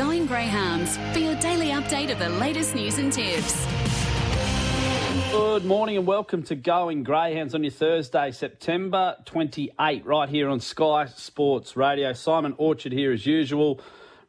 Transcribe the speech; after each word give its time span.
Going 0.00 0.24
Greyhounds 0.24 0.96
for 1.12 1.18
your 1.18 1.34
daily 1.34 1.66
update 1.66 2.10
of 2.10 2.18
the 2.18 2.30
latest 2.30 2.74
news 2.74 2.96
and 2.96 3.12
tips. 3.12 3.66
Good 5.30 5.66
morning 5.66 5.98
and 5.98 6.06
welcome 6.06 6.42
to 6.44 6.54
Going 6.54 7.02
Greyhounds 7.02 7.54
on 7.54 7.62
your 7.62 7.70
Thursday, 7.70 8.30
September 8.30 9.16
28, 9.26 10.06
right 10.06 10.28
here 10.30 10.48
on 10.48 10.58
Sky 10.58 11.04
Sports 11.04 11.76
Radio. 11.76 12.14
Simon 12.14 12.54
Orchard 12.56 12.92
here 12.92 13.12
as 13.12 13.26
usual. 13.26 13.78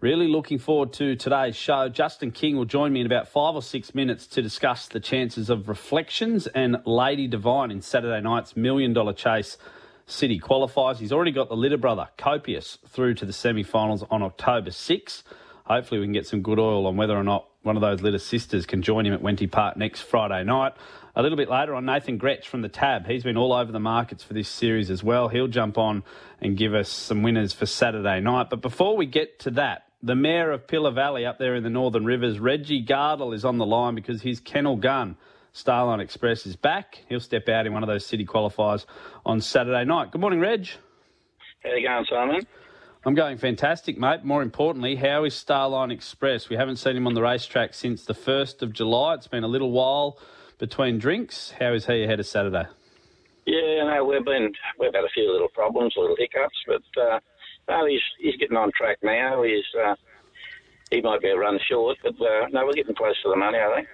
Really 0.01 0.27
looking 0.27 0.59
forward 0.59 0.91
to 0.91 1.15
today's 1.15 1.55
show. 1.55 1.87
Justin 1.87 2.31
King 2.31 2.57
will 2.57 2.65
join 2.65 2.91
me 2.91 2.99
in 2.99 3.05
about 3.05 3.29
five 3.29 3.55
or 3.55 3.61
six 3.61 3.95
minutes 3.95 4.27
to 4.27 4.41
discuss 4.41 4.89
the 4.89 4.99
chances 4.99 5.49
of 5.49 5.69
Reflections 5.69 6.47
and 6.47 6.85
Lady 6.85 7.27
Divine 7.27 7.71
in 7.71 7.81
Saturday 7.81 8.19
night's 8.19 8.57
million 8.57 8.91
dollar 8.91 9.13
chase. 9.13 9.57
City 10.05 10.37
qualifies. 10.37 10.99
He's 10.99 11.13
already 11.13 11.31
got 11.31 11.47
the 11.47 11.55
litter 11.55 11.77
brother, 11.77 12.09
Copious, 12.17 12.77
through 12.89 13.13
to 13.13 13.25
the 13.25 13.31
semi 13.31 13.63
finals 13.63 14.03
on 14.11 14.21
October 14.21 14.71
6. 14.71 15.23
Hopefully, 15.71 16.01
we 16.01 16.05
can 16.05 16.11
get 16.11 16.27
some 16.27 16.41
good 16.41 16.59
oil 16.59 16.85
on 16.85 16.97
whether 16.97 17.15
or 17.15 17.23
not 17.23 17.47
one 17.61 17.77
of 17.77 17.81
those 17.81 18.01
little 18.01 18.19
sisters 18.19 18.65
can 18.65 18.81
join 18.81 19.05
him 19.05 19.13
at 19.13 19.21
Wenty 19.21 19.49
Park 19.49 19.77
next 19.77 20.01
Friday 20.01 20.43
night. 20.43 20.73
A 21.15 21.21
little 21.21 21.37
bit 21.37 21.49
later 21.49 21.75
on, 21.75 21.85
Nathan 21.85 22.19
Grech 22.19 22.43
from 22.43 22.61
the 22.61 22.67
Tab. 22.67 23.07
He's 23.07 23.23
been 23.23 23.37
all 23.37 23.53
over 23.53 23.71
the 23.71 23.79
markets 23.79 24.21
for 24.21 24.33
this 24.33 24.49
series 24.49 24.91
as 24.91 25.01
well. 25.01 25.29
He'll 25.29 25.47
jump 25.47 25.77
on 25.77 26.03
and 26.41 26.57
give 26.57 26.73
us 26.73 26.89
some 26.89 27.23
winners 27.23 27.53
for 27.53 27.65
Saturday 27.65 28.19
night. 28.19 28.49
But 28.49 28.61
before 28.61 28.97
we 28.97 29.05
get 29.05 29.39
to 29.39 29.51
that, 29.51 29.83
the 30.03 30.13
Mayor 30.13 30.51
of 30.51 30.67
Pillar 30.67 30.91
Valley 30.91 31.25
up 31.25 31.39
there 31.39 31.55
in 31.55 31.63
the 31.63 31.69
Northern 31.69 32.03
Rivers, 32.03 32.37
Reggie 32.37 32.85
Gardell, 32.85 33.33
is 33.33 33.45
on 33.45 33.57
the 33.57 33.65
line 33.65 33.95
because 33.95 34.21
his 34.21 34.41
kennel 34.41 34.75
gun, 34.75 35.15
Starline 35.53 36.01
Express, 36.01 36.45
is 36.45 36.57
back. 36.57 36.99
He'll 37.07 37.21
step 37.21 37.47
out 37.47 37.65
in 37.65 37.71
one 37.71 37.81
of 37.81 37.87
those 37.87 38.05
city 38.05 38.25
qualifiers 38.25 38.85
on 39.25 39.39
Saturday 39.39 39.85
night. 39.85 40.11
Good 40.11 40.19
morning, 40.19 40.41
Reg. 40.41 40.67
How 41.63 41.73
you 41.73 41.87
going, 41.87 42.05
Simon? 42.09 42.45
I'm 43.03 43.15
going 43.15 43.37
fantastic, 43.37 43.97
mate. 43.97 44.23
More 44.23 44.43
importantly, 44.43 44.95
how 44.95 45.23
is 45.23 45.33
Starline 45.33 45.91
Express? 45.91 46.49
We 46.49 46.55
haven't 46.55 46.75
seen 46.75 46.95
him 46.95 47.07
on 47.07 47.15
the 47.15 47.21
racetrack 47.23 47.73
since 47.73 48.05
the 48.05 48.13
1st 48.13 48.61
of 48.61 48.73
July. 48.73 49.15
It's 49.15 49.27
been 49.27 49.43
a 49.43 49.47
little 49.47 49.71
while 49.71 50.19
between 50.59 50.99
drinks. 50.99 51.51
How 51.59 51.73
is 51.73 51.87
he 51.87 52.03
ahead 52.03 52.19
of 52.19 52.27
Saturday? 52.27 52.67
Yeah, 53.47 53.85
no, 53.85 54.05
we've 54.05 54.23
been 54.23 54.53
we've 54.79 54.93
had 54.93 55.03
a 55.03 55.09
few 55.15 55.31
little 55.31 55.47
problems, 55.49 55.95
little 55.97 56.15
hiccups, 56.15 56.55
but 56.67 57.01
uh, 57.01 57.19
no, 57.67 57.87
he's 57.87 58.01
he's 58.19 58.35
getting 58.35 58.55
on 58.55 58.71
track 58.77 58.99
now. 59.01 59.41
He's 59.41 59.65
uh, 59.83 59.95
he 60.91 61.01
might 61.01 61.21
be 61.21 61.29
a 61.29 61.35
run 61.35 61.59
short, 61.67 61.97
but 62.03 62.13
uh, 62.21 62.49
no, 62.51 62.67
we're 62.67 62.73
getting 62.73 62.93
close 62.93 63.19
to 63.23 63.29
the 63.29 63.35
money, 63.35 63.57
I 63.57 63.75
think. 63.77 63.87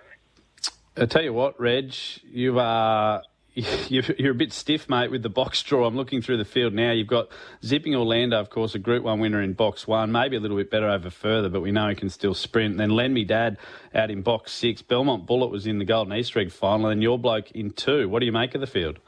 I 0.97 1.05
tell 1.05 1.23
you 1.23 1.31
what, 1.31 1.58
Reg, 1.58 1.95
you 2.30 2.59
are. 2.59 3.23
You're 3.89 4.31
a 4.31 4.36
bit 4.36 4.53
stiff, 4.53 4.88
mate, 4.88 5.09
with 5.09 5.23
the 5.23 5.30
box 5.30 5.63
draw. 5.63 5.88
I'm 5.88 5.95
looking 5.95 6.22
through 6.22 6.38
the 6.38 6.45
field 6.45 6.73
now. 6.73 6.91
You've 6.91 7.08
got 7.08 7.30
Zipping 7.66 7.95
Orlando, 7.95 8.39
of 8.39 8.52
course, 8.52 8.75
a 8.75 8.80
Group 8.80 9.03
1 9.03 9.19
winner 9.19 9.41
in 9.41 9.53
box 9.53 9.88
1, 9.88 10.11
maybe 10.11 10.36
a 10.36 10.39
little 10.39 10.58
bit 10.58 10.69
better 10.69 10.88
over 10.88 11.09
further, 11.09 11.49
but 11.49 11.61
we 11.61 11.72
know 11.72 11.89
he 11.89 11.95
can 11.95 12.11
still 12.11 12.36
sprint. 12.36 12.77
Then 12.77 12.91
Lend 12.91 13.16
Me 13.16 13.23
Dad 13.23 13.58
out 13.95 14.11
in 14.11 14.22
box 14.22 14.52
6. 14.52 14.83
Belmont 14.83 15.25
Bullet 15.25 15.49
was 15.49 15.66
in 15.66 15.80
the 15.80 15.86
Golden 15.86 16.14
Easter 16.14 16.39
egg 16.39 16.52
final, 16.52 16.89
and 16.89 17.02
your 17.02 17.17
bloke 17.17 17.49
in 17.52 17.72
2. 17.72 18.08
What 18.08 18.19
do 18.19 18.27
you 18.27 18.31
make 18.31 18.53
of 18.53 18.61
the 18.61 18.67
field? 18.67 18.99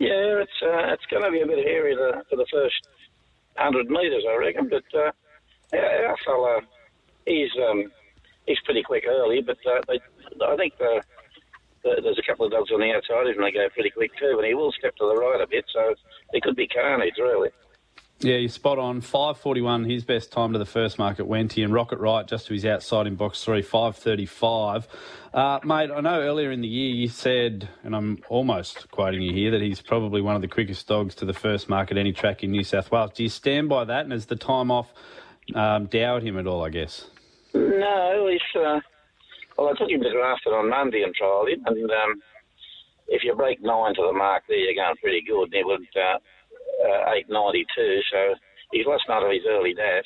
Yeah, 0.00 0.42
it's 0.42 0.50
uh, 0.60 0.92
it's 0.92 1.06
going 1.06 1.22
to 1.22 1.30
be 1.30 1.40
a 1.40 1.46
bit 1.46 1.64
hairy 1.64 1.94
the, 1.94 2.24
for 2.28 2.34
the 2.34 2.46
first 2.52 2.88
100 3.54 3.88
metres, 3.88 4.24
I 4.28 4.36
reckon, 4.36 4.68
but 4.68 4.84
uh, 4.98 5.12
our 5.76 6.16
fella, 6.26 6.60
he's, 7.24 7.50
um, 7.70 7.92
he's 8.46 8.58
pretty 8.64 8.82
quick 8.82 9.04
early, 9.08 9.42
but 9.42 9.58
uh, 9.64 9.80
they, 9.86 10.00
I 10.44 10.56
think 10.56 10.76
the 10.78 11.02
there's 12.02 12.18
a 12.18 12.26
couple 12.26 12.46
of 12.46 12.52
dogs 12.52 12.70
on 12.72 12.80
the 12.80 12.92
outside 12.92 13.26
and 13.26 13.42
they 13.42 13.52
go 13.52 13.68
pretty 13.72 13.90
quick 13.90 14.10
too, 14.18 14.36
and 14.36 14.46
he 14.46 14.54
will 14.54 14.72
step 14.72 14.96
to 14.96 15.06
the 15.06 15.16
right 15.16 15.40
a 15.40 15.46
bit, 15.46 15.64
so 15.72 15.94
it 16.32 16.42
could 16.42 16.56
be 16.56 16.66
carnage, 16.66 17.14
really. 17.18 17.50
Yeah, 18.20 18.34
you're 18.34 18.48
spot 18.48 18.80
on. 18.80 19.00
5.41, 19.00 19.88
his 19.88 20.04
best 20.04 20.32
time 20.32 20.52
to 20.52 20.58
the 20.58 20.66
first 20.66 20.98
mark 20.98 21.20
at 21.20 21.26
Wenty, 21.26 21.62
and 21.62 21.72
Rocket 21.72 22.00
Right 22.00 22.26
just 22.26 22.48
to 22.48 22.52
his 22.52 22.64
outside 22.64 23.06
in 23.06 23.14
box 23.14 23.44
three, 23.44 23.62
5.35. 23.62 24.86
Uh, 25.32 25.60
mate, 25.62 25.90
I 25.94 26.00
know 26.00 26.20
earlier 26.20 26.50
in 26.50 26.60
the 26.60 26.68
year 26.68 26.92
you 26.92 27.06
said, 27.06 27.68
and 27.84 27.94
I'm 27.94 28.18
almost 28.28 28.90
quoting 28.90 29.22
you 29.22 29.32
here, 29.32 29.52
that 29.52 29.60
he's 29.60 29.80
probably 29.80 30.20
one 30.20 30.34
of 30.34 30.42
the 30.42 30.48
quickest 30.48 30.88
dogs 30.88 31.14
to 31.16 31.26
the 31.26 31.32
first 31.32 31.68
market 31.68 31.96
any 31.96 32.12
track 32.12 32.42
in 32.42 32.50
New 32.50 32.64
South 32.64 32.90
Wales. 32.90 33.12
Do 33.14 33.22
you 33.22 33.28
stand 33.28 33.68
by 33.68 33.84
that, 33.84 34.02
and 34.02 34.12
has 34.12 34.26
the 34.26 34.36
time 34.36 34.72
off 34.72 34.92
um, 35.54 35.86
dowered 35.86 36.24
him 36.24 36.36
at 36.38 36.46
all, 36.48 36.64
I 36.64 36.70
guess? 36.70 37.08
No, 37.54 38.28
he's. 38.28 38.40
Uh 38.60 38.80
well, 39.58 39.68
I 39.68 39.72
took 39.76 39.90
him 39.90 40.02
to 40.02 40.10
Grafton 40.10 40.52
on 40.52 40.70
Monday 40.70 41.02
and 41.02 41.14
trialled 41.14 41.52
him, 41.52 41.62
and 41.66 41.90
um, 41.90 42.22
if 43.08 43.24
you 43.24 43.34
break 43.34 43.60
nine 43.60 43.94
to 43.96 44.02
the 44.02 44.16
mark 44.16 44.44
there, 44.48 44.56
you're 44.56 44.74
going 44.74 44.96
pretty 45.02 45.22
good. 45.26 45.44
And 45.44 45.54
he 45.54 45.64
went 45.64 45.88
uh, 45.96 46.18
uh, 46.86 47.12
8.92, 47.28 48.00
so 48.10 48.34
he's 48.70 48.86
lost 48.86 49.04
none 49.08 49.24
of 49.24 49.30
his 49.30 49.42
early 49.48 49.74
dash. 49.74 50.04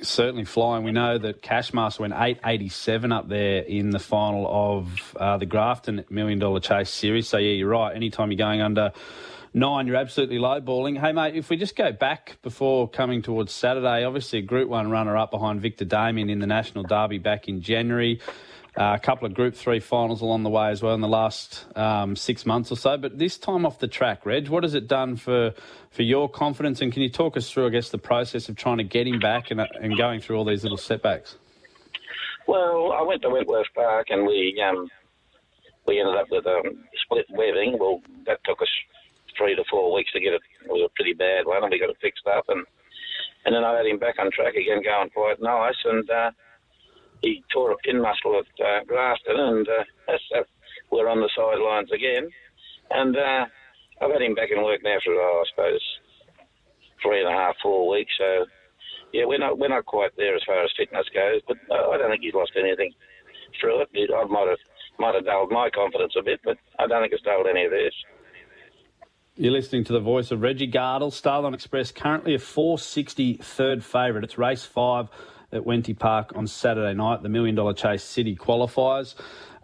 Certainly 0.00 0.44
flying. 0.44 0.84
We 0.84 0.92
know 0.92 1.18
that 1.18 1.42
Cashmaster 1.42 2.00
went 2.00 2.14
887 2.14 3.12
up 3.12 3.28
there 3.28 3.62
in 3.62 3.90
the 3.90 3.98
final 3.98 4.46
of 4.48 5.16
uh, 5.18 5.36
the 5.38 5.46
Grafton 5.46 6.04
Million 6.08 6.38
Dollar 6.38 6.60
Chase 6.60 6.90
Series. 6.90 7.28
So, 7.28 7.38
yeah, 7.38 7.52
you're 7.52 7.68
right. 7.68 7.94
Anytime 7.94 8.30
you're 8.30 8.38
going 8.38 8.60
under 8.60 8.92
nine, 9.54 9.86
you're 9.86 9.96
absolutely 9.96 10.38
lowballing. 10.38 11.00
Hey, 11.00 11.12
mate, 11.12 11.34
if 11.34 11.50
we 11.50 11.56
just 11.56 11.76
go 11.76 11.92
back 11.92 12.38
before 12.42 12.88
coming 12.88 13.22
towards 13.22 13.52
Saturday, 13.52 14.04
obviously 14.04 14.38
a 14.38 14.42
Group 14.42 14.68
1 14.68 14.90
runner 14.90 15.16
up 15.16 15.30
behind 15.30 15.60
Victor 15.60 15.84
Damien 15.84 16.30
in 16.30 16.38
the 16.38 16.46
National 16.46 16.84
Derby 16.84 17.18
back 17.18 17.48
in 17.48 17.60
January. 17.60 18.20
Uh, 18.74 18.96
a 18.96 18.98
couple 18.98 19.26
of 19.26 19.34
Group 19.34 19.54
3 19.54 19.80
finals 19.80 20.22
along 20.22 20.44
the 20.44 20.48
way 20.48 20.70
as 20.70 20.82
well 20.82 20.94
in 20.94 21.02
the 21.02 21.08
last 21.08 21.66
um, 21.76 22.16
six 22.16 22.46
months 22.46 22.72
or 22.72 22.76
so. 22.76 22.96
But 22.96 23.18
this 23.18 23.36
time 23.36 23.66
off 23.66 23.78
the 23.78 23.88
track, 23.88 24.24
Reg, 24.24 24.48
what 24.48 24.62
has 24.62 24.72
it 24.72 24.88
done 24.88 25.16
for, 25.16 25.52
for 25.90 26.02
your 26.02 26.26
confidence? 26.28 26.80
And 26.80 26.90
can 26.90 27.02
you 27.02 27.10
talk 27.10 27.36
us 27.36 27.50
through, 27.50 27.66
I 27.66 27.68
guess, 27.68 27.90
the 27.90 27.98
process 27.98 28.48
of 28.48 28.56
trying 28.56 28.78
to 28.78 28.84
get 28.84 29.06
him 29.06 29.18
back 29.18 29.50
and, 29.50 29.60
and 29.60 29.98
going 29.98 30.20
through 30.20 30.38
all 30.38 30.46
these 30.46 30.62
little 30.62 30.78
setbacks? 30.78 31.36
Well, 32.48 32.92
I 32.92 33.02
went 33.02 33.20
to 33.22 33.30
Wentworth 33.30 33.66
Park 33.74 34.06
and 34.08 34.26
we 34.26 34.62
um, 34.66 34.88
we 35.86 36.00
ended 36.00 36.16
up 36.16 36.28
with 36.30 36.46
um, 36.46 36.84
split 37.04 37.26
webbing. 37.30 37.76
Well, 37.78 38.00
that 38.26 38.42
took 38.44 38.62
us 38.62 38.68
three 39.36 39.54
to 39.54 39.64
four 39.70 39.92
weeks 39.92 40.12
to 40.12 40.20
get 40.20 40.34
it. 40.34 40.42
It 40.64 40.68
was 40.68 40.88
a 40.90 40.94
pretty 40.96 41.14
bad 41.14 41.46
one, 41.46 41.62
and 41.62 41.70
we 41.70 41.80
got 41.80 41.90
it 41.90 41.96
fixed 42.00 42.26
up. 42.26 42.44
And 42.48 42.64
and 43.44 43.54
then 43.54 43.64
I 43.64 43.76
had 43.76 43.86
him 43.86 43.98
back 43.98 44.18
on 44.18 44.30
track 44.30 44.54
again, 44.54 44.82
going 44.82 45.10
quite 45.10 45.42
nice. 45.42 45.78
And 45.84 46.08
uh, 46.08 46.30
he 47.22 47.42
tore 47.52 47.72
a 47.72 47.76
pin 47.78 48.00
muscle 48.00 48.40
at 48.40 48.64
uh, 48.64 48.84
Grafton, 48.86 49.38
and 49.38 49.66
uh, 49.68 50.12
uh, 50.12 50.42
we're 50.90 51.08
on 51.08 51.20
the 51.20 51.30
sidelines 51.34 51.90
again. 51.92 52.28
And 52.90 53.16
uh, 53.16 53.46
I've 54.00 54.12
had 54.12 54.22
him 54.22 54.34
back 54.34 54.50
in 54.54 54.62
work 54.62 54.80
now 54.82 54.98
for, 55.04 55.14
oh, 55.14 55.42
I 55.42 55.50
suppose, 55.50 55.82
three 57.02 57.20
and 57.20 57.28
a 57.28 57.36
half, 57.36 57.56
four 57.62 57.88
weeks. 57.88 58.12
So 58.18 58.46
yeah, 59.12 59.24
we're 59.26 59.38
not 59.38 59.58
we're 59.58 59.68
not 59.68 59.86
quite 59.86 60.16
there 60.16 60.34
as 60.34 60.42
far 60.46 60.62
as 60.64 60.70
fitness 60.76 61.06
goes, 61.14 61.40
but 61.46 61.58
uh, 61.70 61.90
I 61.90 61.98
don't 61.98 62.10
think 62.10 62.22
he's 62.22 62.34
lost 62.34 62.52
anything 62.56 62.92
through 63.60 63.82
it. 63.82 63.88
I 63.94 64.24
might 64.24 64.48
have 64.48 64.58
might 64.98 65.14
have 65.14 65.24
dulled 65.24 65.50
my 65.50 65.70
confidence 65.70 66.14
a 66.18 66.22
bit, 66.22 66.40
but 66.44 66.56
I 66.78 66.86
don't 66.86 67.02
think 67.02 67.12
it's 67.12 67.22
dulled 67.22 67.46
any 67.46 67.64
of 67.64 67.70
this. 67.70 67.94
You're 69.34 69.52
listening 69.52 69.84
to 69.84 69.94
the 69.94 70.00
voice 70.00 70.30
of 70.30 70.42
Reggie 70.42 70.70
Gardell, 70.70 71.10
Starline 71.10 71.54
Express, 71.54 71.90
currently 71.90 72.34
a 72.34 72.38
460 72.38 73.38
third 73.38 73.82
favourite. 73.82 74.24
It's 74.24 74.36
race 74.36 74.66
five 74.66 75.08
at 75.50 75.62
Wenty 75.62 75.98
Park 75.98 76.32
on 76.36 76.46
Saturday 76.46 76.92
night, 76.92 77.22
the 77.22 77.30
Million 77.30 77.54
Dollar 77.54 77.72
Chase 77.72 78.04
City 78.04 78.36
qualifiers. 78.36 79.14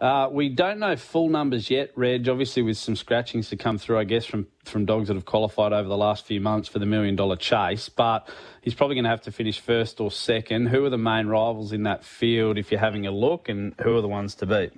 Uh, 0.01 0.27
we 0.31 0.49
don't 0.49 0.79
know 0.79 0.95
full 0.95 1.29
numbers 1.29 1.69
yet, 1.69 1.91
Reg, 1.95 2.27
obviously 2.27 2.63
with 2.63 2.77
some 2.77 2.95
scratchings 2.95 3.49
to 3.49 3.57
come 3.57 3.77
through, 3.77 3.99
I 3.99 4.05
guess, 4.05 4.25
from, 4.25 4.47
from 4.65 4.85
dogs 4.85 5.09
that 5.09 5.13
have 5.13 5.25
qualified 5.25 5.71
over 5.71 5.87
the 5.87 5.97
last 5.97 6.25
few 6.25 6.41
months 6.41 6.67
for 6.67 6.79
the 6.79 6.87
Million 6.87 7.15
Dollar 7.15 7.35
Chase, 7.35 7.89
but 7.89 8.27
he's 8.63 8.73
probably 8.73 8.95
going 8.95 9.03
to 9.03 9.11
have 9.11 9.21
to 9.21 9.31
finish 9.31 9.59
first 9.59 10.01
or 10.01 10.09
second. 10.09 10.69
Who 10.69 10.83
are 10.83 10.89
the 10.89 10.97
main 10.97 11.27
rivals 11.27 11.73
in 11.73 11.83
that 11.83 12.03
field 12.03 12.57
if 12.57 12.71
you're 12.71 12.79
having 12.79 13.05
a 13.05 13.11
look, 13.11 13.47
and 13.47 13.75
who 13.83 13.95
are 13.95 14.01
the 14.01 14.07
ones 14.07 14.33
to 14.35 14.47
beat? 14.47 14.71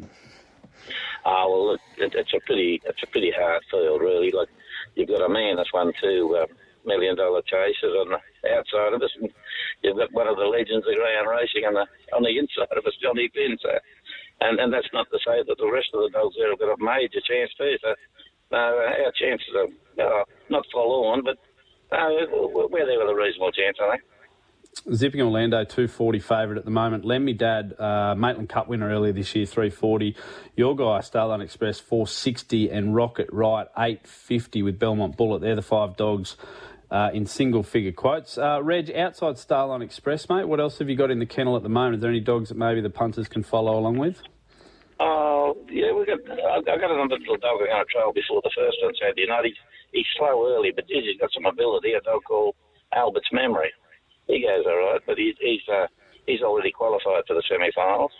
Uh, 1.23 1.45
well, 1.47 1.71
look, 1.71 1.81
it, 1.97 2.13
it's 2.13 2.33
a 2.33 2.41
pretty, 2.45 2.81
it's 2.83 3.03
a 3.03 3.07
pretty 3.07 3.31
hard 3.31 3.61
field, 3.71 4.01
really. 4.01 4.31
Like 4.31 4.49
you've 4.95 5.09
got 5.09 5.25
a 5.25 5.29
man 5.29 5.55
that's 5.55 5.73
won 5.73 5.91
two 6.01 6.37
uh, 6.39 6.47
million 6.85 7.15
dollar 7.15 7.41
chases 7.43 7.93
on 8.01 8.13
the 8.13 8.19
outside 8.55 8.93
of 8.93 9.01
us, 9.01 9.13
and 9.19 9.29
you've 9.83 9.97
got 9.97 10.13
one 10.13 10.27
of 10.27 10.37
the 10.37 10.45
legends 10.49 10.85
of 10.87 10.95
ground 10.95 11.29
racing 11.29 11.65
on 11.67 11.75
the 11.75 11.85
on 12.15 12.23
the 12.23 12.33
inside 12.37 12.77
of 12.77 12.85
us, 12.85 12.97
Johnny 13.01 13.29
Finn. 13.33 13.57
So, 13.61 13.71
and 14.41 14.59
and 14.59 14.73
that's 14.73 14.89
not 14.93 15.07
to 15.11 15.19
say 15.25 15.43
that 15.45 15.57
the 15.57 15.71
rest 15.71 15.93
of 15.93 16.01
the 16.03 16.13
dogs 16.13 16.35
there 16.37 16.49
have 16.49 16.59
got 16.59 16.75
a 16.75 16.79
major 16.81 17.21
chance 17.23 17.51
too. 17.57 17.75
So, 17.81 17.93
no, 18.51 18.57
our 18.57 19.13
chances 19.15 19.53
are 19.55 19.71
uh, 20.01 20.23
not 20.49 20.65
full 20.71 21.07
on, 21.07 21.23
but 21.23 21.37
we're 21.91 22.85
there 22.85 22.99
with 22.99 23.11
a 23.11 23.15
reasonable 23.15 23.51
chance, 23.51 23.77
I 23.81 23.97
think. 23.97 24.03
Zipping 24.93 25.21
Orlando, 25.21 25.63
240 25.63 26.19
favourite 26.19 26.57
at 26.57 26.65
the 26.65 26.71
moment. 26.71 27.03
Lend 27.03 27.25
Me 27.25 27.33
Dad, 27.33 27.75
uh, 27.77 28.15
Maitland 28.15 28.49
Cup 28.49 28.67
winner 28.67 28.89
earlier 28.89 29.11
this 29.11 29.35
year, 29.35 29.45
340. 29.45 30.15
Your 30.55 30.75
guy, 30.75 30.99
Starline 30.99 31.43
Express, 31.43 31.79
460. 31.79 32.69
And 32.69 32.95
Rocket 32.95 33.27
Right, 33.31 33.67
850 33.77 34.63
with 34.63 34.79
Belmont 34.79 35.17
Bullet. 35.17 35.41
They're 35.41 35.55
the 35.55 35.61
five 35.61 35.97
dogs 35.97 36.37
uh, 36.89 37.11
in 37.13 37.25
single 37.25 37.63
figure 37.63 37.91
quotes. 37.91 38.37
Uh, 38.37 38.63
Reg, 38.63 38.89
outside 38.95 39.35
Starline 39.35 39.83
Express, 39.83 40.29
mate, 40.29 40.45
what 40.45 40.59
else 40.59 40.79
have 40.79 40.89
you 40.89 40.95
got 40.95 41.11
in 41.11 41.19
the 41.19 41.25
kennel 41.25 41.57
at 41.57 41.63
the 41.63 41.69
moment? 41.69 41.95
Are 41.97 41.99
there 41.99 42.09
any 42.09 42.21
dogs 42.21 42.49
that 42.49 42.57
maybe 42.57 42.81
the 42.81 42.89
punters 42.89 43.27
can 43.27 43.43
follow 43.43 43.77
along 43.77 43.97
with? 43.97 44.21
Oh, 45.01 45.57
yeah, 45.69 45.91
we 45.91 46.05
got. 46.05 46.19
I 46.29 46.61
got 46.61 46.91
another 46.91 47.17
little 47.19 47.37
dog 47.37 47.59
I'm 47.59 47.67
going 47.67 47.85
to 47.85 47.91
trial 47.91 48.13
before 48.13 48.41
the 48.41 48.51
first 48.55 48.77
on 48.85 48.93
Saturday 48.99 49.27
night. 49.27 49.45
He's, 49.45 49.55
he's 49.91 50.05
slow 50.17 50.47
early, 50.47 50.71
but 50.73 50.85
he's 50.87 51.19
got 51.19 51.29
some 51.33 51.45
ability. 51.45 51.93
A 51.93 52.01
dog 52.01 52.23
called 52.25 52.55
Albert's 52.93 53.29
Memory 53.33 53.71
he 54.31 54.41
goes 54.41 54.65
all 54.65 54.77
right, 54.77 55.01
but 55.05 55.17
he, 55.17 55.35
he's 55.39 55.61
uh, 55.71 55.87
he's 56.25 56.41
already 56.41 56.71
qualified 56.71 57.23
for 57.27 57.33
the 57.33 57.43
semi-finals. 57.49 58.11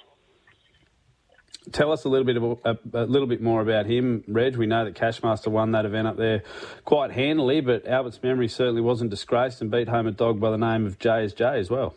Tell 1.71 1.91
us 1.91 2.05
a 2.05 2.09
little 2.09 2.25
bit 2.25 2.37
of, 2.37 2.43
a, 2.65 2.77
a, 2.93 3.05
little 3.05 3.27
bit 3.27 3.39
more 3.39 3.61
about 3.61 3.85
him, 3.85 4.23
Reg. 4.27 4.57
We 4.57 4.65
know 4.65 4.83
that 4.83 4.95
Cashmaster 4.95 5.49
won 5.49 5.71
that 5.73 5.85
event 5.85 6.07
up 6.07 6.17
there 6.17 6.41
quite 6.85 7.11
handily, 7.11 7.61
but 7.61 7.85
Albert's 7.85 8.21
memory 8.21 8.47
certainly 8.47 8.81
wasn't 8.81 9.11
disgraced 9.11 9.61
and 9.61 9.69
beat 9.69 9.87
home 9.87 10.07
a 10.07 10.11
dog 10.11 10.39
by 10.39 10.49
the 10.49 10.57
name 10.57 10.87
of 10.87 10.97
J 10.97 11.23
as 11.23 11.33
J 11.33 11.59
as 11.59 11.69
well. 11.69 11.95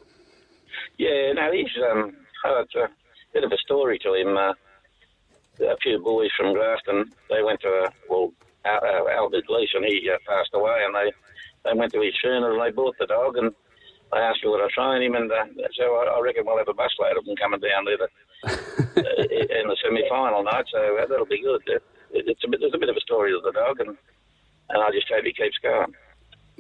Yeah, 0.99 1.33
no, 1.33 1.51
he's 1.51 1.67
um, 1.91 2.15
oh, 2.45 2.63
it's 2.63 2.75
a 2.75 2.89
bit 3.33 3.43
of 3.43 3.53
a 3.53 3.59
story 3.59 3.99
to 4.01 4.15
him. 4.15 4.37
Uh, 4.37 4.53
a 5.61 5.77
few 5.83 5.99
boys 5.99 6.31
from 6.37 6.53
Grafton, 6.53 7.11
they 7.31 7.43
went 7.43 7.61
to 7.61 7.69
a, 7.69 7.89
well, 8.11 8.33
Albert 8.65 9.47
Gleason, 9.47 9.85
he 9.87 10.11
uh, 10.13 10.19
passed 10.27 10.51
away, 10.53 10.83
and 10.85 10.95
they 10.95 11.13
they 11.65 11.79
went 11.79 11.93
to 11.93 12.01
his 12.01 12.15
funeral 12.21 12.61
and 12.61 12.63
they 12.63 12.75
bought 12.75 12.97
the 12.99 13.07
dog 13.07 13.37
and 13.37 13.53
they 14.15 14.21
asked 14.21 14.45
me 14.45 14.51
would 14.51 14.63
I 14.63 14.71
train 14.71 15.03
him, 15.03 15.15
and 15.15 15.31
uh, 15.31 15.45
so 15.75 15.85
I, 15.99 16.17
I 16.17 16.21
reckon 16.21 16.47
we'll 16.47 16.59
have 16.59 16.69
a 16.69 16.75
busload 16.75 17.19
of 17.19 17.25
them 17.25 17.35
coming 17.37 17.61
down 17.61 17.85
there 17.85 17.99
uh, 17.99 18.55
in 19.59 19.67
the 19.67 19.77
semi-final 19.83 20.45
night. 20.45 20.67
So 20.71 20.79
uh, 20.79 21.07
that'll 21.07 21.27
be 21.27 21.43
good. 21.43 21.63
It, 21.67 21.83
it's 22.11 22.45
a 22.45 22.49
bit, 22.49 22.61
there's 22.61 22.75
a 22.75 22.79
bit 22.79 22.89
of 22.89 22.97
a 22.97 23.01
story 23.01 23.35
of 23.35 23.43
the 23.43 23.53
dog, 23.53 23.81
and 23.81 23.97
and 24.71 24.83
I 24.83 24.91
just 24.91 25.11
hope 25.11 25.25
he 25.25 25.33
keeps 25.33 25.59
going. 25.63 25.93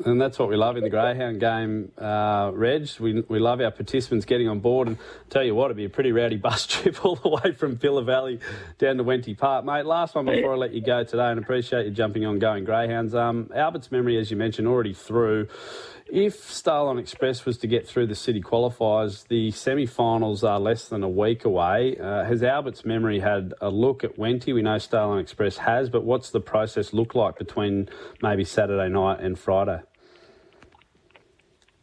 And 0.05 0.21
that's 0.21 0.41
what 0.41 0.49
we 0.49 0.57
love 0.57 0.77
in 0.77 0.83
the 0.83 0.91
greyhound 0.91 1.39
game, 1.39 1.93
uh, 1.97 2.51
Reg. 2.53 2.89
We, 2.99 3.21
we 3.29 3.39
love 3.39 3.61
our 3.61 3.71
participants 3.71 4.25
getting 4.25 4.49
on 4.49 4.59
board. 4.59 4.89
And 4.89 4.99
tell 5.31 5.45
you 5.45 5.55
what, 5.55 5.67
it'd 5.67 5.77
be 5.77 5.85
a 5.85 5.89
pretty 5.89 6.11
rowdy 6.11 6.37
bus 6.37 6.67
trip 6.67 7.05
all 7.05 7.15
the 7.15 7.29
way 7.29 7.53
from 7.53 7.79
Pillar 7.79 8.03
Valley 8.03 8.41
down 8.79 8.97
to 8.97 9.05
Wenty 9.05 9.39
Park, 9.39 9.65
mate. 9.65 9.87
Last 9.87 10.17
one 10.17 10.27
before 10.27 10.55
I 10.55 10.57
let 10.57 10.73
you 10.73 10.81
go 10.81 11.05
today, 11.05 11.31
and 11.31 11.39
appreciate 11.39 11.87
you 11.87 11.93
jumping 11.93 12.27
on 12.27 12.41
going 12.41 12.65
greyhounds. 12.65 13.15
Um, 13.15 13.51
Albert's 13.55 13.93
memory, 13.93 14.19
as 14.19 14.33
you 14.33 14.37
mentioned, 14.37 14.67
already 14.67 14.95
through. 14.95 15.47
If 16.07 16.37
Starline 16.43 17.01
Express 17.01 17.47
was 17.47 17.57
to 17.59 17.67
get 17.67 17.89
through 17.89 18.09
the 18.09 18.15
city 18.15 18.43
qualifiers, 18.43 19.27
the 19.29 19.51
semi-finals 19.51 20.45
are 20.45 20.61
less 20.61 20.89
than 20.89 21.03
a 21.03 21.09
week 21.09 21.47
away. 21.47 21.97
Uh, 21.99 22.25
has 22.25 22.43
Albert's 22.43 22.85
memory 22.85 23.21
had 23.21 23.55
a 23.63 23.71
look 23.71 24.05
at 24.05 24.19
Wenty? 24.19 24.55
We 24.55 24.61
know 24.61 24.77
Starline 24.77 25.21
Express 25.21 25.57
has, 25.57 25.89
but 25.89 26.05
what's 26.05 26.31
the 26.31 26.41
process 26.41 26.93
look 26.93 27.15
like 27.15 27.39
between 27.39 27.89
maybe 28.23 28.45
Saturday 28.45 28.93
night 28.93 29.21
and 29.21 29.39
Friday? 29.39 29.81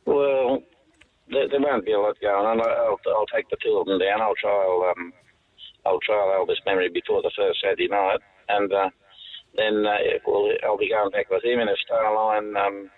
Well, 0.06 0.62
there, 1.27 1.50
there 1.50 1.59
won't 1.59 1.85
be 1.85 1.94
a 1.94 2.00
lot 2.00 2.15
going 2.21 2.45
on. 2.45 2.62
I'll, 2.62 3.00
I'll 3.15 3.25
take 3.33 3.50
the 3.50 3.57
two 3.63 3.77
of 3.77 3.88
them 3.88 3.97
down. 3.97 4.21
I'll 4.21 4.35
trial, 4.35 4.94
um, 4.95 5.13
I'll 5.83 6.00
trial 6.00 6.31
Albert's 6.35 6.62
memory 6.65 6.89
before 6.89 7.24
the 7.24 7.31
first 7.35 7.59
Saturday 7.62 7.88
night, 7.88 8.19
and 8.50 8.71
uh, 8.71 8.89
then 9.56 9.83
uh, 9.83 9.97
well, 10.27 10.47
I'll 10.63 10.77
be 10.77 10.89
going 10.89 11.09
back 11.09 11.31
with 11.31 11.44
him. 11.44 11.59
And 11.59 11.71
if 11.71 11.77
Starline 11.89 12.56
um, 12.56 12.91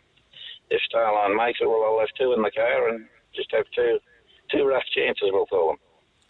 if 0.73 0.81
Starline 0.91 1.37
makes 1.37 1.59
it, 1.61 1.67
well, 1.69 1.85
I'll 1.85 1.99
have 1.99 2.09
two 2.19 2.33
in 2.33 2.41
the 2.41 2.51
car 2.51 2.89
and 2.89 3.05
just 3.35 3.51
have 3.51 3.65
two 3.75 3.99
two 4.51 4.65
rough 4.65 4.83
chances, 4.95 5.29
we'll 5.31 5.45
call 5.45 5.69
them. 5.69 5.77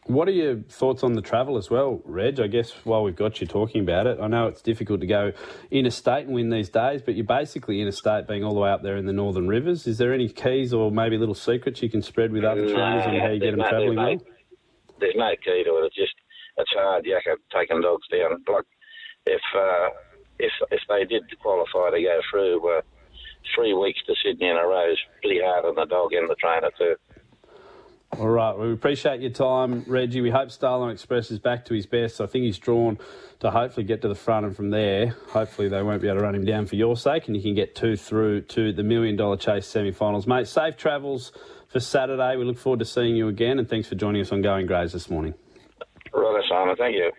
What 0.06 0.28
are 0.28 0.32
your 0.32 0.58
thoughts 0.64 1.02
on 1.02 1.14
the 1.14 1.22
travel 1.22 1.58
as 1.58 1.70
well, 1.70 2.02
Reg? 2.04 2.40
I 2.42 2.48
guess 2.48 2.72
while 2.84 3.04
we've 3.04 3.16
got 3.16 3.40
you 3.40 3.48
talking 3.48 3.82
about 3.82 4.06
it, 4.06 4.20
I 4.22 4.28
know 4.28 4.48
it's 4.48 4.62
difficult 4.62 5.00
to 5.00 5.08
go 5.08 5.32
interstate 5.72 6.26
and 6.26 6.36
win 6.36 6.50
these 6.50 6.70
days, 6.70 7.02
but 7.02 7.16
you're 7.16 7.26
basically 7.26 7.80
interstate 7.80 8.28
being 8.28 8.44
all 8.44 8.54
the 8.54 8.60
way 8.60 8.70
up 8.70 8.84
there 8.84 8.98
in 8.98 9.06
the 9.06 9.14
Northern 9.14 9.48
Rivers. 9.48 9.88
Is 9.88 9.98
there 9.98 10.14
any 10.14 10.28
keys 10.28 10.74
or 10.74 10.92
maybe 10.92 11.18
little 11.18 11.36
secrets 11.36 11.82
you 11.82 11.90
can 11.90 12.02
spread 12.02 12.34
with 12.34 12.44
other 12.44 12.66
no, 12.66 12.74
trainers 12.74 13.06
on 13.06 13.16
how 13.16 13.30
you 13.30 13.40
get 13.40 13.52
them 13.52 13.62
no, 13.62 13.70
travelling 13.70 13.96
there's 13.96 14.20
no, 14.20 14.26
there's 15.00 15.16
no 15.16 15.32
key 15.44 15.64
to 15.64 15.78
it. 15.78 15.86
It's 15.86 15.96
just 15.96 16.16
it's 16.58 16.72
hard, 16.76 17.06
yakka, 17.06 17.38
taking 17.56 17.82
dogs 17.82 18.08
down. 18.12 18.44
Like 18.54 18.66
if 19.26 19.42
uh, 19.58 19.90
if 20.38 20.52
if 20.70 20.82
they 20.90 21.06
did 21.06 21.24
qualify 21.42 21.92
to 21.92 22.04
go 22.04 22.20
through, 22.30 22.78
uh, 22.78 22.82
three 23.56 23.74
weeks 23.74 24.00
to 24.08 24.16
Sydney 24.24 24.50
in 24.50 24.58
a 24.58 24.66
row 24.66 24.92
is 24.92 25.00
pretty 25.22 25.40
hard 25.44 25.66
on 25.66 25.76
the 25.76 25.86
dog 25.86 26.14
and 26.14 26.30
the 26.30 26.36
trainer 26.36 26.70
too. 26.78 26.96
All 28.20 28.30
right, 28.30 28.56
we 28.56 28.72
appreciate 28.72 29.22
your 29.22 29.32
time, 29.32 29.84
Reggie. 29.88 30.22
We 30.22 30.30
hope 30.30 30.50
Starline 30.50 30.92
Express 30.92 31.32
is 31.32 31.40
back 31.40 31.66
to 31.66 31.74
his 31.74 31.88
best. 31.88 32.22
I 32.22 32.28
think 32.28 32.44
he's 32.44 32.60
drawn 32.60 33.00
to 33.40 33.50
hopefully 33.50 33.88
get 33.88 34.04
to 34.04 34.08
the 34.08 34.14
front, 34.14 34.46
and 34.46 34.56
from 34.56 34.70
there, 34.70 35.16
hopefully 35.30 35.68
they 35.68 35.82
won't 35.82 36.00
be 36.00 36.08
able 36.08 36.20
to 36.20 36.24
run 36.24 36.36
him 36.36 36.46
down 36.46 36.68
for 36.68 36.76
your 36.76 36.96
sake, 36.96 37.26
and 37.26 37.36
you 37.36 37.42
can 37.42 37.56
get 37.56 37.74
two 37.74 37.96
through 37.96 38.42
to 38.42 38.72
the 38.72 38.84
Million 38.84 39.16
Dollar 39.16 39.38
Chase 39.38 39.66
semi-finals, 39.66 40.28
mate. 40.28 40.48
Safe 40.48 40.78
travels 40.78 41.32
for 41.70 41.80
Saturday. 41.80 42.36
We 42.36 42.46
look 42.46 42.60
forward 42.60 42.80
to 42.80 42.86
seeing 42.86 43.16
you 43.16 43.30
again, 43.30 43.58
and 43.58 43.68
thanks 43.68 43.88
for 43.88 43.96
joining 43.96 44.22
us 44.22 44.32
on 44.32 44.44
Going 44.44 44.68
Greys 44.68 44.94
this 44.94 45.10
morning. 45.10 45.34
Right, 46.14 46.44
Simon. 46.48 46.76
Thank 46.76 46.96
you. 46.96 47.12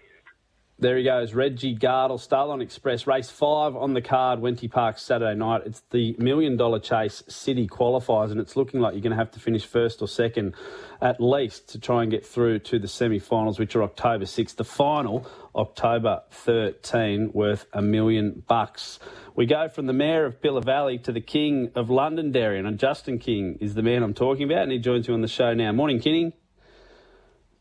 There 0.77 0.97
he 0.97 1.05
goes, 1.05 1.35
Reggie 1.35 1.77
Gardell, 1.77 2.19
Starline 2.19 2.61
Express, 2.61 3.07
race 3.07 3.31
five 3.31 3.77
on 3.77 3.95
the 3.95 4.03
card, 4.03 4.41
Wenty 4.41 4.69
Park 4.69 4.99
Saturday 4.99 5.39
night. 5.39 5.63
It's 5.65 5.83
the 5.93 6.17
million 6.19 6.57
dollar 6.57 6.81
chase 6.81 7.23
city 7.29 7.69
qualifiers, 7.69 8.33
and 8.33 8.41
it's 8.41 8.57
looking 8.57 8.81
like 8.81 8.93
you're 8.93 9.01
going 9.01 9.13
to 9.13 9.17
have 9.17 9.31
to 9.33 9.41
finish 9.41 9.65
first 9.65 10.03
or 10.03 10.09
second 10.09 10.55
at 11.01 11.21
least 11.21 11.69
to 11.69 11.79
try 11.79 12.03
and 12.03 12.11
get 12.11 12.27
through 12.27 12.59
to 12.59 12.81
the 12.81 12.89
semi 12.89 13.21
finals, 13.21 13.57
which 13.57 13.77
are 13.77 13.85
October 13.85 14.25
6th. 14.25 14.57
The 14.57 14.65
final, 14.65 15.31
October 15.55 16.23
13, 16.33 17.31
worth 17.33 17.67
a 17.73 17.81
million 17.81 18.43
bucks. 18.49 18.99
We 19.37 19.47
go 19.47 19.69
from 19.69 19.87
the 19.87 19.93
mayor 19.93 20.27
of 20.27 20.43
Pillar 20.43 20.61
Valley 20.61 20.99
to 20.99 21.13
the 21.13 21.21
king 21.21 21.71
of 21.77 21.89
Londonderry, 21.89 22.59
and 22.59 22.79
Justin 22.81 23.21
King 23.21 23.59
is 23.61 23.75
the 23.75 23.83
man 23.83 24.03
I'm 24.03 24.15
talking 24.15 24.51
about, 24.51 24.65
and 24.65 24.73
he 24.73 24.79
joins 24.81 25.07
me 25.07 25.15
on 25.15 25.21
the 25.21 25.29
show 25.29 25.55
now. 25.55 25.71
Morning, 25.71 26.01
Kinning. 26.01 26.33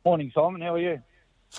Morning, 0.04 0.32
Simon. 0.34 0.62
How 0.62 0.74
are 0.74 0.80
you? 0.80 1.02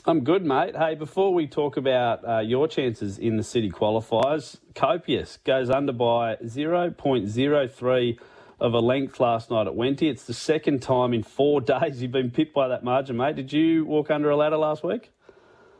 I'm 0.07 0.25
good, 0.25 0.45
mate. 0.45 0.77
Hey, 0.77 0.97
before 0.97 1.33
we 1.33 1.47
talk 1.47 1.77
about 1.77 2.29
uh, 2.29 2.41
your 2.41 2.67
chances 2.67 3.17
in 3.17 3.37
the 3.37 3.43
city 3.43 3.71
qualifiers, 3.71 4.59
Copious 4.75 5.39
goes 5.45 5.71
under 5.71 5.93
by 5.93 6.37
0.03 6.37 8.19
of 8.61 8.75
a 8.75 8.81
length 8.81 9.21
last 9.21 9.51
night 9.51 9.67
at 9.67 9.73
Wenty. 9.73 10.11
It's 10.11 10.25
the 10.25 10.35
second 10.35 10.83
time 10.83 11.15
in 11.15 11.23
four 11.23 11.61
days 11.61 12.03
you've 12.03 12.13
been 12.13 12.31
pipped 12.31 12.55
by 12.55 12.69
that 12.69 12.83
margin, 12.83 13.17
mate. 13.17 13.37
Did 13.37 13.53
you 13.53 13.87
walk 13.87 14.11
under 14.11 14.31
a 14.31 14.37
ladder 14.37 14.57
last 14.57 14.83
week? 14.85 15.11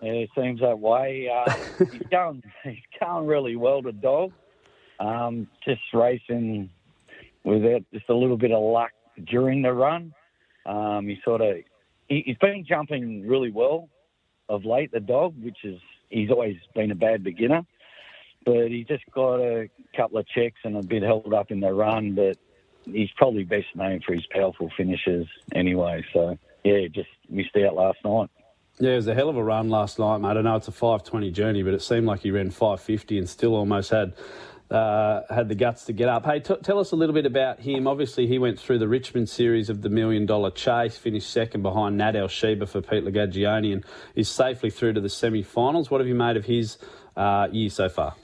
Yeah, 0.01 0.13
it 0.13 0.31
seems 0.35 0.61
that 0.61 0.79
way. 0.79 1.29
Uh, 1.29 1.53
he's 1.79 2.03
going, 2.11 2.43
he's 2.63 2.79
going 3.01 3.27
really 3.27 3.57
well, 3.57 3.83
the 3.83 3.93
dog. 3.93 4.33
Um, 5.01 5.49
just 5.67 5.83
racing 5.93 6.71
without 7.43 7.83
just 7.93 8.09
a 8.09 8.15
little 8.15 8.39
bit 8.39 8.53
of 8.53 8.63
luck 8.63 8.93
during 9.27 9.61
the 9.61 9.73
run. 9.73 10.15
Um, 10.67 11.09
he 11.09 11.19
sort 11.25 11.41
of 11.41 11.57
he, 12.09 12.23
he's 12.25 12.39
been 12.39 12.65
jumping 12.67 13.27
really 13.27 13.51
well 13.51 13.89
of 14.49 14.65
late, 14.65 14.93
the 14.93 15.01
dog, 15.01 15.35
which 15.43 15.59
is 15.65 15.81
he's 16.11 16.31
always 16.31 16.57
been 16.75 16.91
a 16.91 16.97
bad 16.97 17.25
beginner. 17.25 17.65
But 18.45 18.69
he 18.69 18.85
just 18.85 19.05
got 19.13 19.37
a 19.37 19.71
couple 19.97 20.19
of 20.19 20.29
checks 20.29 20.59
and 20.65 20.77
a 20.77 20.83
bit 20.83 21.03
held 21.03 21.33
up 21.33 21.51
in 21.51 21.61
the 21.61 21.73
run. 21.73 22.15
But 22.15 22.37
he's 22.85 23.11
probably 23.17 23.45
best 23.45 23.67
known 23.75 24.01
for 24.01 24.15
his 24.15 24.27
powerful 24.31 24.71
finishes 24.77 25.27
anyway. 25.55 26.05
So 26.13 26.39
yeah, 26.63 26.87
just 26.89 27.09
missed 27.29 27.57
out 27.57 27.75
last 27.75 27.99
night. 28.05 28.31
Yeah, 28.81 28.93
it 28.93 28.97
was 28.97 29.07
a 29.07 29.15
hell 29.15 29.29
of 29.29 29.37
a 29.37 29.45
run 29.45 29.69
last 29.69 30.01
night, 30.01 30.19
mate. 30.19 30.37
I 30.37 30.41
know 30.41 30.57
it's 30.57 30.67
a 30.67 30.73
520 30.73 31.31
journey, 31.31 31.63
but 31.63 31.75
it 31.75 31.83
seemed 31.83 32.07
like 32.07 32.21
he 32.21 32.33
ran 32.33 32.51
550 32.51 33.19
and 33.19 33.29
still 33.29 33.55
almost 33.55 33.91
had 33.91 34.15
uh, 34.71 35.23
had 35.31 35.49
the 35.49 35.55
guts 35.55 35.85
to 35.87 35.93
get 35.93 36.09
up. 36.09 36.25
Hey, 36.25 36.41
t- 36.41 36.57
tell 36.63 36.79
us 36.79 36.93
a 36.93 36.97
little 36.97 37.15
bit 37.15 37.27
about 37.27 37.61
him. 37.61 37.87
Obviously, 37.87 38.27
he 38.27 38.39
went 38.39 38.59
through 38.59 38.79
the 38.79 38.89
Richmond 38.89 39.29
series 39.29 39.69
of 39.69 39.83
the 39.83 39.89
Million 39.89 40.27
Dollar 40.27 40.51
Chase, 40.51 40.97
finished 40.97 41.31
second 41.31 41.63
behind 41.63 41.99
Nat 41.99 42.17
El 42.17 42.29
Sheba 42.29 42.67
for 42.67 42.81
Pete 42.81 43.05
Lagagione, 43.05 43.73
and 43.73 43.85
is 44.15 44.29
safely 44.29 44.71
through 44.71 44.95
to 44.95 45.01
the 45.01 45.11
semi 45.11 45.43
finals. 45.43 45.91
What 45.91 46.01
have 46.01 46.09
you 46.09 46.15
made 46.15 46.37
of 46.37 46.45
his 46.47 46.79
uh, 47.17 47.49
year 47.53 47.71
so 47.71 47.89
far? 47.89 48.15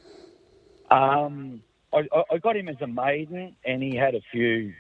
Um, 0.91 1.63
I, 1.93 2.09
I 2.33 2.39
got 2.39 2.57
him 2.57 2.69
as 2.69 2.77
a 2.81 2.87
maiden, 2.87 3.55
and 3.65 3.83
he 3.83 3.95
had 3.95 4.15
a 4.15 4.21
few 4.33 4.73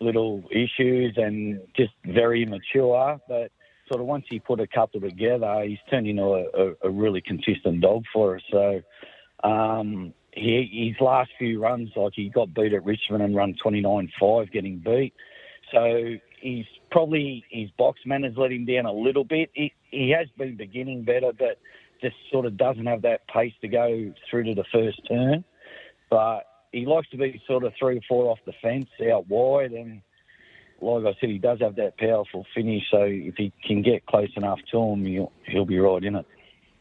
little 0.00 0.42
issues 0.50 1.14
and 1.16 1.60
just 1.76 1.92
very 2.04 2.44
mature, 2.46 3.20
but 3.28 3.50
sort 3.88 4.00
of 4.00 4.06
once 4.06 4.24
he 4.30 4.38
put 4.38 4.60
a 4.60 4.66
couple 4.66 5.00
together, 5.00 5.62
he's 5.66 5.78
turned 5.90 6.06
into 6.06 6.22
a, 6.22 6.44
a, 6.54 6.72
a 6.84 6.90
really 6.90 7.20
consistent 7.20 7.80
dog 7.80 8.04
for 8.12 8.36
us. 8.36 8.42
So 8.50 8.80
um, 9.42 10.14
he, 10.32 10.88
his 10.88 11.00
last 11.04 11.30
few 11.38 11.60
runs, 11.60 11.90
like 11.96 12.12
he 12.14 12.28
got 12.28 12.54
beat 12.54 12.72
at 12.72 12.84
Richmond 12.84 13.22
and 13.22 13.34
run 13.34 13.56
29.5, 13.64 14.52
getting 14.52 14.78
beat. 14.78 15.14
So 15.72 16.14
he's 16.40 16.66
probably 16.90 17.44
his 17.50 17.70
box 17.72 18.00
man 18.04 18.22
has 18.22 18.34
let 18.36 18.52
him 18.52 18.64
down 18.64 18.86
a 18.86 18.92
little 18.92 19.24
bit. 19.24 19.50
He, 19.54 19.72
he 19.90 20.10
has 20.10 20.28
been 20.38 20.56
beginning 20.56 21.04
better, 21.04 21.32
but 21.36 21.58
just 22.00 22.16
sort 22.32 22.46
of 22.46 22.56
doesn't 22.56 22.86
have 22.86 23.02
that 23.02 23.26
pace 23.28 23.52
to 23.60 23.68
go 23.68 24.12
through 24.28 24.44
to 24.44 24.54
the 24.54 24.64
first 24.72 25.00
turn. 25.08 25.44
But 26.08 26.46
he 26.72 26.86
likes 26.86 27.08
to 27.10 27.16
be 27.16 27.42
sort 27.46 27.64
of 27.64 27.72
three 27.78 27.98
or 27.98 28.02
four 28.08 28.30
off 28.30 28.38
the 28.46 28.52
fence 28.62 28.88
out 29.12 29.28
wide, 29.28 29.72
and 29.72 30.02
like 30.80 31.04
I 31.04 31.18
said, 31.20 31.30
he 31.30 31.38
does 31.38 31.60
have 31.60 31.76
that 31.76 31.98
powerful 31.98 32.46
finish. 32.54 32.82
So 32.90 33.02
if 33.02 33.34
he 33.36 33.52
can 33.66 33.82
get 33.82 34.06
close 34.06 34.30
enough 34.36 34.60
to 34.72 34.78
him, 34.78 35.04
he'll, 35.04 35.32
he'll 35.46 35.66
be 35.66 35.78
right 35.78 36.02
in 36.02 36.16
it. 36.16 36.26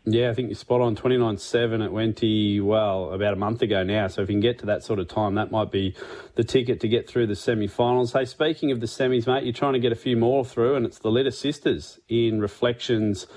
Yeah, 0.05 0.29
I 0.29 0.33
think 0.33 0.49
you're 0.49 0.55
spot 0.55 0.81
on. 0.81 0.95
29.7 0.95 1.83
at 1.83 1.91
Wenty, 1.91 2.63
well, 2.63 3.11
about 3.11 3.33
a 3.33 3.35
month 3.35 3.61
ago 3.61 3.83
now. 3.83 4.07
So 4.07 4.21
if 4.21 4.29
you 4.29 4.33
can 4.33 4.39
get 4.39 4.59
to 4.59 4.65
that 4.67 4.83
sort 4.83 4.99
of 4.99 5.07
time, 5.07 5.35
that 5.35 5.51
might 5.51 5.71
be 5.71 5.93
the 6.35 6.43
ticket 6.43 6.79
to 6.79 6.87
get 6.87 7.07
through 7.07 7.27
the 7.27 7.35
semi 7.35 7.67
finals. 7.67 8.13
Hey, 8.13 8.25
speaking 8.25 8.71
of 8.71 8.79
the 8.79 8.87
semis, 8.87 9.27
mate, 9.27 9.43
you're 9.43 9.53
trying 9.53 9.73
to 9.73 9.79
get 9.79 9.91
a 9.91 9.95
few 9.95 10.15
more 10.15 10.45
through, 10.45 10.75
and 10.75 10.85
it's 10.85 10.99
the 10.99 11.11
Litter 11.11 11.31
Sisters 11.31 11.99
in 12.07 12.39
Reflections 12.39 13.27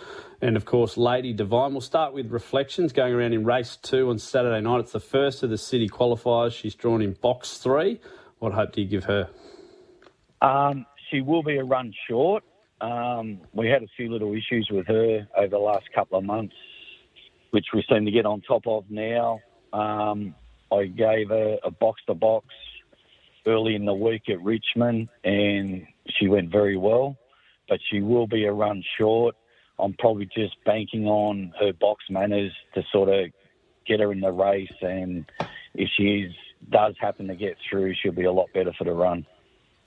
and, 0.41 0.57
of 0.57 0.65
course, 0.65 0.97
Lady 0.97 1.33
Divine. 1.33 1.73
We'll 1.73 1.81
start 1.81 2.15
with 2.15 2.31
Reflections 2.31 2.93
going 2.93 3.13
around 3.13 3.33
in 3.33 3.45
race 3.45 3.77
two 3.77 4.09
on 4.11 4.19
Saturday 4.19 4.61
night. 4.61 4.81
It's 4.81 4.93
the 4.93 5.01
first 5.01 5.43
of 5.43 5.51
the 5.51 5.59
city 5.59 5.89
qualifiers. 5.89 6.53
She's 6.53 6.75
drawn 6.75 7.03
in 7.03 7.13
box 7.13 7.59
three. 7.59 8.01
What 8.39 8.53
hope 8.53 8.73
do 8.73 8.81
you 8.81 8.89
give 8.89 9.05
her? 9.05 9.29
Um, 10.41 10.87
she 11.11 11.21
will 11.21 11.43
be 11.43 11.59
a 11.59 11.65
run 11.65 11.93
short. 12.09 12.45
Um, 12.83 13.41
we 13.53 13.69
had 13.69 13.85
a 13.85 13.87
few 13.97 14.11
little 14.11 14.35
issues 14.35 14.69
with 14.71 14.89
her 14.89 15.27
over 15.37 15.49
the 15.49 15.59
last 15.59 15.85
couple 15.95 16.19
of 16.19 16.25
months, 16.25 16.55
which 17.53 17.67
we 17.73 17.85
seem 17.89 18.05
to 18.05 18.11
get 18.11 18.27
on 18.27 18.41
top 18.41 18.67
of 18.67 18.85
now. 18.91 19.39
Um, 19.73 20.35
I 20.73 20.87
gave 20.87 21.29
her 21.29 21.59
a 21.63 21.71
box 21.71 22.03
to 22.09 22.15
box 22.15 22.47
early 23.47 23.77
in 23.77 23.85
the 23.85 23.95
week 23.95 24.23
at 24.29 24.43
Richmond, 24.43 25.09
and 25.23 25.87
she 26.19 26.27
went 26.27 26.51
very 26.51 26.77
well. 26.77 27.17
But 27.69 27.79
she 27.89 28.01
will 28.01 28.27
be 28.27 28.45
a 28.45 28.53
run 28.53 28.83
short. 28.99 29.37
I'm 29.79 29.95
probably 29.95 30.29
just 30.37 30.57
banking 30.65 31.07
on 31.07 31.55
her 31.61 31.73
box 31.73 32.05
manners 32.11 32.53
to 32.75 32.83
sort 32.93 33.09
of 33.09 33.31
get 33.87 34.01
her 34.01 34.11
in 34.11 34.21
the 34.21 34.33
race, 34.33 34.73
and 34.81 35.25
if 35.75 35.89
she 35.97 36.23
is, 36.23 36.33
does 36.71 36.95
happen 37.01 37.29
to 37.29 37.37
get 37.37 37.57
through, 37.69 37.95
she'll 37.95 38.13
be 38.13 38.25
a 38.25 38.33
lot 38.33 38.49
better 38.53 38.73
for 38.77 38.85
the 38.85 38.93
run. 38.93 39.25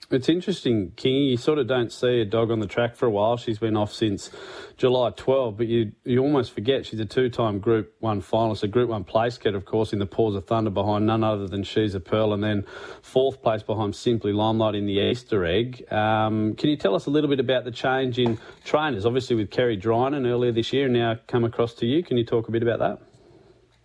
It's 0.08 0.28
interesting, 0.28 0.92
Kingy. 0.92 1.30
You 1.30 1.36
sort 1.36 1.58
of 1.58 1.66
don't 1.66 1.90
see 1.90 2.20
a 2.20 2.24
dog 2.24 2.52
on 2.52 2.60
the 2.60 2.68
track 2.68 2.94
for 2.94 3.06
a 3.06 3.10
while. 3.10 3.36
She's 3.36 3.58
been 3.58 3.76
off 3.76 3.92
since 3.92 4.30
July 4.76 5.10
12, 5.10 5.56
but 5.56 5.66
you 5.66 5.92
you 6.04 6.20
almost 6.20 6.52
forget 6.52 6.86
she's 6.86 7.00
a 7.00 7.04
two-time 7.04 7.58
Group 7.58 7.92
One 7.98 8.22
finalist, 8.22 8.62
a 8.62 8.68
Group 8.68 8.88
One 8.88 9.02
place 9.02 9.36
get, 9.36 9.56
of 9.56 9.64
course, 9.64 9.92
in 9.92 9.98
the 9.98 10.06
Paws 10.06 10.36
of 10.36 10.46
Thunder 10.46 10.70
behind 10.70 11.06
none 11.06 11.24
other 11.24 11.48
than 11.48 11.64
She's 11.64 11.96
a 11.96 12.00
Pearl, 12.00 12.32
and 12.32 12.44
then 12.44 12.64
fourth 13.02 13.42
place 13.42 13.64
behind 13.64 13.96
Simply 13.96 14.32
Limelight 14.32 14.76
in 14.76 14.86
the 14.86 15.00
Easter 15.00 15.44
Egg. 15.44 15.92
Um, 15.92 16.54
can 16.54 16.70
you 16.70 16.76
tell 16.76 16.94
us 16.94 17.06
a 17.06 17.10
little 17.10 17.28
bit 17.28 17.40
about 17.40 17.64
the 17.64 17.72
change 17.72 18.20
in 18.20 18.38
trainers? 18.64 19.06
Obviously, 19.06 19.34
with 19.34 19.50
Kerry 19.50 19.76
Drynan 19.76 20.24
earlier 20.24 20.52
this 20.52 20.72
year, 20.72 20.84
and 20.84 20.94
now 20.94 21.16
come 21.26 21.42
across 21.42 21.74
to 21.74 21.86
you. 21.86 22.04
Can 22.04 22.16
you 22.16 22.24
talk 22.24 22.46
a 22.46 22.52
bit 22.52 22.62
about 22.62 22.78
that? 22.78 23.00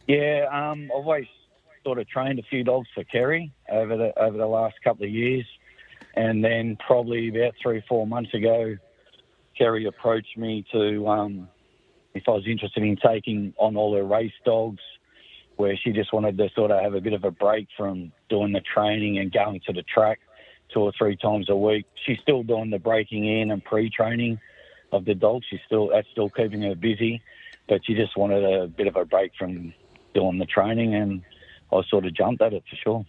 Yeah, 0.07 0.45
um, 0.51 0.83
I've 0.95 1.03
always 1.03 1.25
sort 1.83 1.97
of 1.97 2.07
trained 2.07 2.37
a 2.37 2.43
few 2.43 2.63
dogs 2.63 2.87
for 2.93 3.03
Kerry 3.05 3.51
over 3.71 3.97
the 3.97 4.19
over 4.21 4.37
the 4.37 4.45
last 4.45 4.75
couple 4.83 5.03
of 5.03 5.09
years. 5.09 5.47
And 6.15 6.43
then 6.43 6.77
probably 6.85 7.29
about 7.29 7.53
three, 7.61 7.77
or 7.77 7.83
four 7.87 8.05
months 8.05 8.33
ago, 8.33 8.75
Kerry 9.57 9.85
approached 9.85 10.37
me 10.37 10.65
to 10.71 11.07
um, 11.07 11.47
if 12.13 12.23
I 12.27 12.31
was 12.31 12.43
interested 12.47 12.83
in 12.83 12.97
taking 12.97 13.53
on 13.57 13.75
all 13.75 13.95
her 13.95 14.03
race 14.03 14.33
dogs, 14.45 14.81
where 15.55 15.77
she 15.77 15.91
just 15.91 16.11
wanted 16.11 16.37
to 16.37 16.49
sort 16.55 16.71
of 16.71 16.81
have 16.81 16.95
a 16.95 17.01
bit 17.01 17.13
of 17.13 17.23
a 17.23 17.31
break 17.31 17.67
from 17.77 18.11
doing 18.29 18.51
the 18.51 18.61
training 18.61 19.19
and 19.19 19.31
going 19.31 19.61
to 19.67 19.73
the 19.73 19.83
track 19.83 20.19
two 20.73 20.79
or 20.79 20.91
three 20.97 21.15
times 21.15 21.49
a 21.49 21.55
week. 21.55 21.85
She's 22.05 22.17
still 22.21 22.43
doing 22.43 22.69
the 22.69 22.79
breaking 22.79 23.25
in 23.25 23.51
and 23.51 23.63
pre-training 23.63 24.39
of 24.91 25.05
the 25.05 25.13
dogs. 25.13 25.45
She's 25.49 25.59
still 25.65 25.89
that's 25.89 26.07
still 26.11 26.29
keeping 26.29 26.61
her 26.63 26.75
busy, 26.75 27.21
but 27.67 27.81
she 27.85 27.93
just 27.93 28.17
wanted 28.17 28.43
a 28.43 28.67
bit 28.67 28.87
of 28.87 28.95
a 28.95 29.05
break 29.05 29.31
from 29.37 29.73
doing 30.13 30.37
the 30.37 30.45
training, 30.45 30.95
and 30.95 31.21
I 31.71 31.81
sort 31.89 32.05
of 32.05 32.13
jumped 32.13 32.41
at 32.41 32.53
it 32.53 32.63
for 32.69 32.75
sure. 32.75 33.05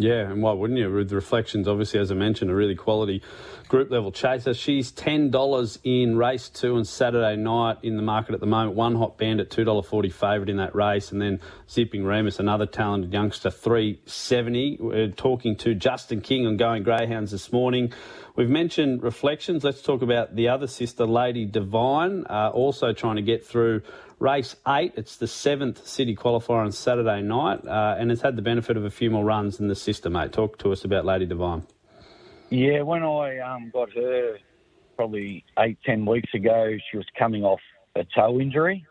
Yeah, 0.00 0.30
and 0.30 0.42
why 0.42 0.52
wouldn't 0.52 0.78
you? 0.78 0.90
With 0.90 1.12
reflections, 1.12 1.68
obviously, 1.68 2.00
as 2.00 2.10
I 2.10 2.14
mentioned, 2.14 2.50
a 2.50 2.54
really 2.54 2.74
quality 2.74 3.22
group 3.68 3.90
level 3.90 4.10
chaser. 4.10 4.54
She's 4.54 4.90
ten 4.90 5.30
dollars 5.30 5.78
in 5.84 6.16
race 6.16 6.48
two 6.48 6.76
and 6.76 6.88
Saturday 6.88 7.36
night 7.36 7.76
in 7.82 7.96
the 7.96 8.02
market 8.02 8.32
at 8.32 8.40
the 8.40 8.46
moment. 8.46 8.76
One 8.76 8.94
hot 8.94 9.18
bandit, 9.18 9.50
two 9.50 9.62
dollar 9.62 9.82
forty 9.82 10.08
favourite 10.08 10.48
in 10.48 10.56
that 10.56 10.74
race, 10.74 11.12
and 11.12 11.20
then 11.20 11.38
Zipping 11.68 12.06
Remus, 12.06 12.38
another 12.38 12.64
talented 12.64 13.12
youngster, 13.12 13.50
three 13.50 14.00
seventy. 14.06 14.78
We're 14.80 15.08
talking 15.08 15.54
to 15.56 15.74
Justin 15.74 16.22
King 16.22 16.46
on 16.46 16.56
Going 16.56 16.82
Greyhounds 16.82 17.30
this 17.30 17.52
morning. 17.52 17.92
We've 18.36 18.48
mentioned 18.48 19.02
reflections. 19.02 19.64
Let's 19.64 19.82
talk 19.82 20.00
about 20.00 20.34
the 20.34 20.48
other 20.48 20.66
sister, 20.66 21.04
Lady 21.04 21.44
Divine, 21.44 22.24
uh, 22.30 22.48
also 22.54 22.94
trying 22.94 23.16
to 23.16 23.22
get 23.22 23.44
through 23.44 23.82
Race 24.20 24.54
eight, 24.68 24.92
it's 24.96 25.16
the 25.16 25.26
seventh 25.26 25.86
city 25.86 26.14
qualifier 26.14 26.62
on 26.62 26.72
Saturday 26.72 27.22
night, 27.22 27.66
uh, 27.66 27.96
and 27.98 28.12
it's 28.12 28.20
had 28.20 28.36
the 28.36 28.42
benefit 28.42 28.76
of 28.76 28.84
a 28.84 28.90
few 28.90 29.10
more 29.10 29.24
runs 29.24 29.58
in 29.60 29.68
the 29.68 29.74
system, 29.74 30.12
mate. 30.12 30.30
Talk 30.30 30.58
to 30.58 30.72
us 30.72 30.84
about 30.84 31.06
Lady 31.06 31.24
Divine. 31.24 31.62
Yeah, 32.50 32.82
when 32.82 33.02
I 33.02 33.38
um, 33.38 33.70
got 33.72 33.90
her 33.94 34.36
probably 34.94 35.42
eight, 35.58 35.78
ten 35.86 36.04
weeks 36.04 36.34
ago, 36.34 36.76
she 36.90 36.98
was 36.98 37.06
coming 37.18 37.44
off 37.44 37.60
a 37.96 38.04
toe 38.04 38.38
injury. 38.38 38.84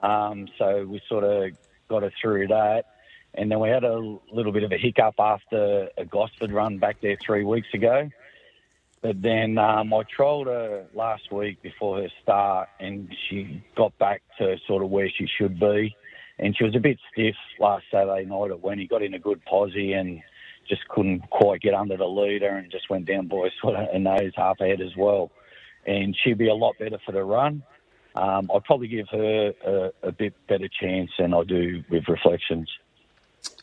Um, 0.00 0.46
so 0.56 0.86
we 0.86 1.02
sort 1.08 1.24
of 1.24 1.50
got 1.88 2.04
her 2.04 2.12
through 2.22 2.46
that. 2.46 2.84
And 3.34 3.50
then 3.50 3.58
we 3.58 3.68
had 3.68 3.82
a 3.82 3.98
little 4.32 4.52
bit 4.52 4.62
of 4.62 4.70
a 4.70 4.78
hiccup 4.78 5.14
after 5.18 5.88
a 5.96 6.04
Gosford 6.04 6.52
run 6.52 6.78
back 6.78 6.98
there 7.00 7.16
three 7.20 7.42
weeks 7.42 7.68
ago. 7.74 8.10
But 9.02 9.20
then 9.20 9.58
um, 9.58 9.92
I 9.92 10.02
trolled 10.14 10.46
her 10.46 10.86
last 10.94 11.32
week 11.32 11.60
before 11.60 12.02
her 12.02 12.08
start, 12.22 12.68
and 12.78 13.12
she 13.28 13.62
got 13.76 13.96
back 13.98 14.22
to 14.38 14.56
sort 14.68 14.84
of 14.84 14.90
where 14.90 15.10
she 15.10 15.26
should 15.38 15.58
be. 15.58 15.94
And 16.38 16.56
she 16.56 16.64
was 16.64 16.76
a 16.76 16.80
bit 16.80 16.98
stiff 17.12 17.34
last 17.58 17.84
Saturday 17.90 18.24
night 18.24 18.60
when 18.60 18.78
he 18.78 18.86
got 18.86 19.02
in 19.02 19.14
a 19.14 19.18
good 19.18 19.44
posse 19.44 19.92
and 19.92 20.20
just 20.68 20.88
couldn't 20.88 21.28
quite 21.30 21.60
get 21.60 21.74
under 21.74 21.96
the 21.96 22.06
leader 22.06 22.48
and 22.48 22.70
just 22.70 22.88
went 22.88 23.06
down 23.06 23.26
by 23.26 23.48
sort 23.60 23.74
of 23.74 23.88
a 23.92 23.98
nose 23.98 24.32
half 24.36 24.60
ahead 24.60 24.80
as 24.80 24.96
well. 24.96 25.32
And 25.84 26.16
she'd 26.22 26.38
be 26.38 26.48
a 26.48 26.54
lot 26.54 26.78
better 26.78 26.98
for 27.04 27.10
the 27.10 27.24
run. 27.24 27.64
Um, 28.14 28.50
I'd 28.54 28.64
probably 28.64 28.88
give 28.88 29.06
her 29.10 29.52
a, 29.66 30.08
a 30.08 30.12
bit 30.12 30.34
better 30.48 30.68
chance 30.80 31.10
than 31.18 31.34
I 31.34 31.42
do 31.42 31.82
with 31.90 32.04
reflections. 32.08 32.70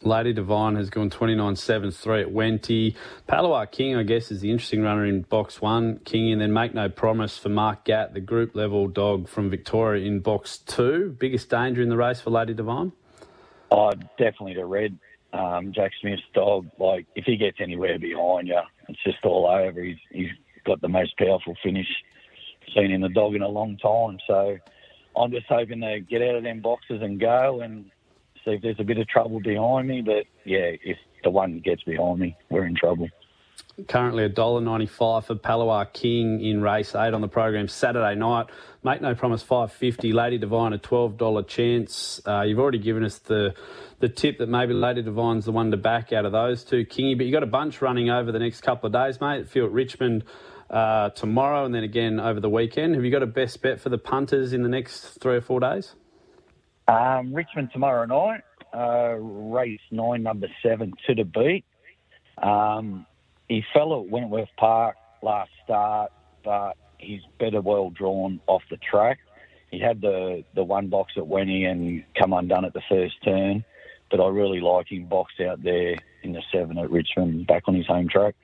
Lady 0.02 0.32
Divine 0.32 0.76
has 0.76 0.90
gone 0.90 1.10
29 1.10 1.56
7 1.56 1.92
3 1.92 2.22
at 2.22 2.28
Wenty. 2.30 2.96
Palawa 3.28 3.70
King, 3.70 3.96
I 3.98 4.04
guess, 4.04 4.32
is 4.32 4.42
the 4.42 4.50
interesting 4.50 4.82
runner 4.82 5.06
in 5.06 5.24
box 5.24 5.62
one. 5.62 6.00
King, 6.06 6.32
and 6.32 6.42
then 6.42 6.54
Make 6.54 6.74
No 6.74 6.88
Promise 6.88 7.38
for 7.38 7.50
Mark 7.50 7.84
Gatt, 7.84 8.14
the 8.14 8.22
group 8.22 8.56
level 8.56 8.88
dog 8.88 9.28
from 9.28 9.50
Victoria 9.50 10.06
in 10.06 10.22
box 10.22 10.58
two. 10.58 11.16
Biggest 11.20 11.50
danger 11.50 11.82
in 11.82 11.90
the 11.90 11.98
race 11.98 12.22
for 12.22 12.30
Lady 12.30 12.54
Divine? 12.54 12.94
Oh, 13.72 13.92
definitely 14.18 14.56
the 14.56 14.66
red. 14.66 14.98
Um, 15.34 15.74
Jack 15.74 15.92
Smith's 16.02 16.24
dog, 16.34 16.68
like, 16.80 17.06
if 17.16 17.26
he 17.26 17.38
gets 17.38 17.58
anywhere 17.60 18.00
behind 18.00 18.48
you, 18.48 18.60
it's 18.88 19.04
just 19.04 19.24
all 19.24 19.48
over. 19.48 19.84
He's, 19.84 19.98
he's 20.12 20.32
got 20.66 20.82
the 20.82 20.88
most 20.88 21.16
powerful 21.18 21.56
finish 21.62 21.88
seen 22.74 22.92
in 22.92 23.02
the 23.02 23.10
dog 23.10 23.36
in 23.36 23.42
a 23.42 23.48
long 23.48 23.78
time. 23.78 24.18
So 24.26 24.58
I'm 25.16 25.32
just 25.32 25.46
hoping 25.48 25.82
to 25.82 26.00
get 26.00 26.22
out 26.22 26.36
of 26.36 26.44
them 26.44 26.62
boxes 26.62 27.02
and 27.02 27.20
go 27.20 27.62
and 27.62 27.92
if 28.52 28.62
there's 28.62 28.80
a 28.80 28.84
bit 28.84 28.98
of 28.98 29.08
trouble 29.08 29.40
behind 29.40 29.88
me. 29.88 30.02
But 30.02 30.26
yeah, 30.46 30.72
if 30.84 30.98
the 31.24 31.30
one 31.30 31.60
gets 31.60 31.84
behind 31.84 32.20
me, 32.20 32.36
we're 32.50 32.66
in 32.66 32.76
trouble. 32.76 33.10
Currently 33.88 34.26
a 34.26 34.30
dollar 34.30 34.62
ninety-five 34.62 35.26
for 35.26 35.36
Palawa 35.36 35.92
King 35.94 36.44
in 36.44 36.62
race 36.62 36.96
eight 36.96 37.14
on 37.14 37.22
the 37.22 37.28
program 37.28 37.68
Saturday 37.68 38.16
night. 38.16 38.48
Make 38.84 39.02
no 39.02 39.14
promise 39.14 39.42
550. 39.44 40.14
Lady 40.14 40.38
Divine 40.38 40.72
a 40.72 40.78
$12 40.78 41.48
chance. 41.48 42.22
Uh, 42.26 42.42
you've 42.42 42.60
already 42.60 42.78
given 42.78 43.04
us 43.04 43.20
the 43.20 43.54
the 44.00 44.08
tip 44.08 44.38
that 44.38 44.48
maybe 44.48 44.74
Lady 44.74 45.02
Divine's 45.02 45.46
the 45.46 45.52
one 45.52 45.72
to 45.72 45.78
back 45.78 46.14
out 46.14 46.26
of 46.26 46.32
those 46.32 46.64
two, 46.64 46.86
Kingy. 46.86 47.18
But 47.18 47.26
you've 47.26 47.34
got 47.34 47.44
a 47.44 47.48
bunch 47.48 47.82
running 47.82 48.10
over 48.10 48.32
the 48.32 48.40
next 48.40 48.62
couple 48.62 48.88
of 48.88 48.94
days, 48.94 49.20
mate. 49.20 49.50
Feel 49.50 49.66
at 49.66 49.72
Richmond 49.72 50.24
uh, 50.70 51.10
tomorrow 51.10 51.66
and 51.66 51.76
then 51.76 51.84
again 51.84 52.20
over 52.20 52.40
the 52.40 52.50
weekend. 52.50 52.96
Have 52.96 53.04
you 53.04 53.12
got 53.12 53.24
a 53.24 53.28
best 53.28 53.62
bet 53.62 53.82
for 53.82 53.90
the 53.90 53.98
punters 53.98 54.54
in 54.54 54.64
the 54.64 54.70
next 54.70 55.20
three 55.20 55.36
or 55.36 55.42
four 55.42 55.60
days? 55.60 55.96
Um, 56.90 57.36
Richmond 57.36 57.70
tomorrow 57.72 58.06
night, 58.06 58.42
uh, 58.74 59.14
race 59.20 59.80
nine, 59.92 60.24
number 60.24 60.48
seven, 60.64 60.92
to 61.06 61.14
the 61.14 61.24
beat. 61.24 61.64
Um, 62.42 63.06
he 63.48 63.64
fell 63.74 64.02
at 64.02 64.10
Wentworth 64.10 64.50
Park 64.58 64.96
last 65.22 65.52
start, 65.64 66.12
but 66.44 66.74
he's 66.98 67.22
better 67.40 67.62
well 67.62 67.92
drawn 67.92 68.40
off 68.48 68.64
the 68.72 68.78
track. 68.78 69.20
He 69.70 69.80
had 69.80 70.02
the, 70.02 70.44
the 70.56 70.64
one 70.64 70.88
box 70.88 71.14
at 71.16 71.24
Wenny 71.24 71.70
and 71.70 72.04
come 72.18 72.34
undone 72.34 72.66
at 72.66 72.74
the 72.74 72.82
first 72.90 73.24
turn, 73.24 73.64
but 74.10 74.20
I 74.20 74.28
really 74.28 74.60
like 74.60 74.92
him 74.92 75.06
boxed 75.06 75.42
out 75.42 75.62
there 75.62 75.96
in 76.24 76.34
the 76.34 76.42
seven 76.52 76.80
at 76.80 76.90
Richmond, 76.90 77.46
back 77.46 77.68
on 77.68 77.76
his 77.76 77.86
home 77.86 78.10
track. 78.10 78.36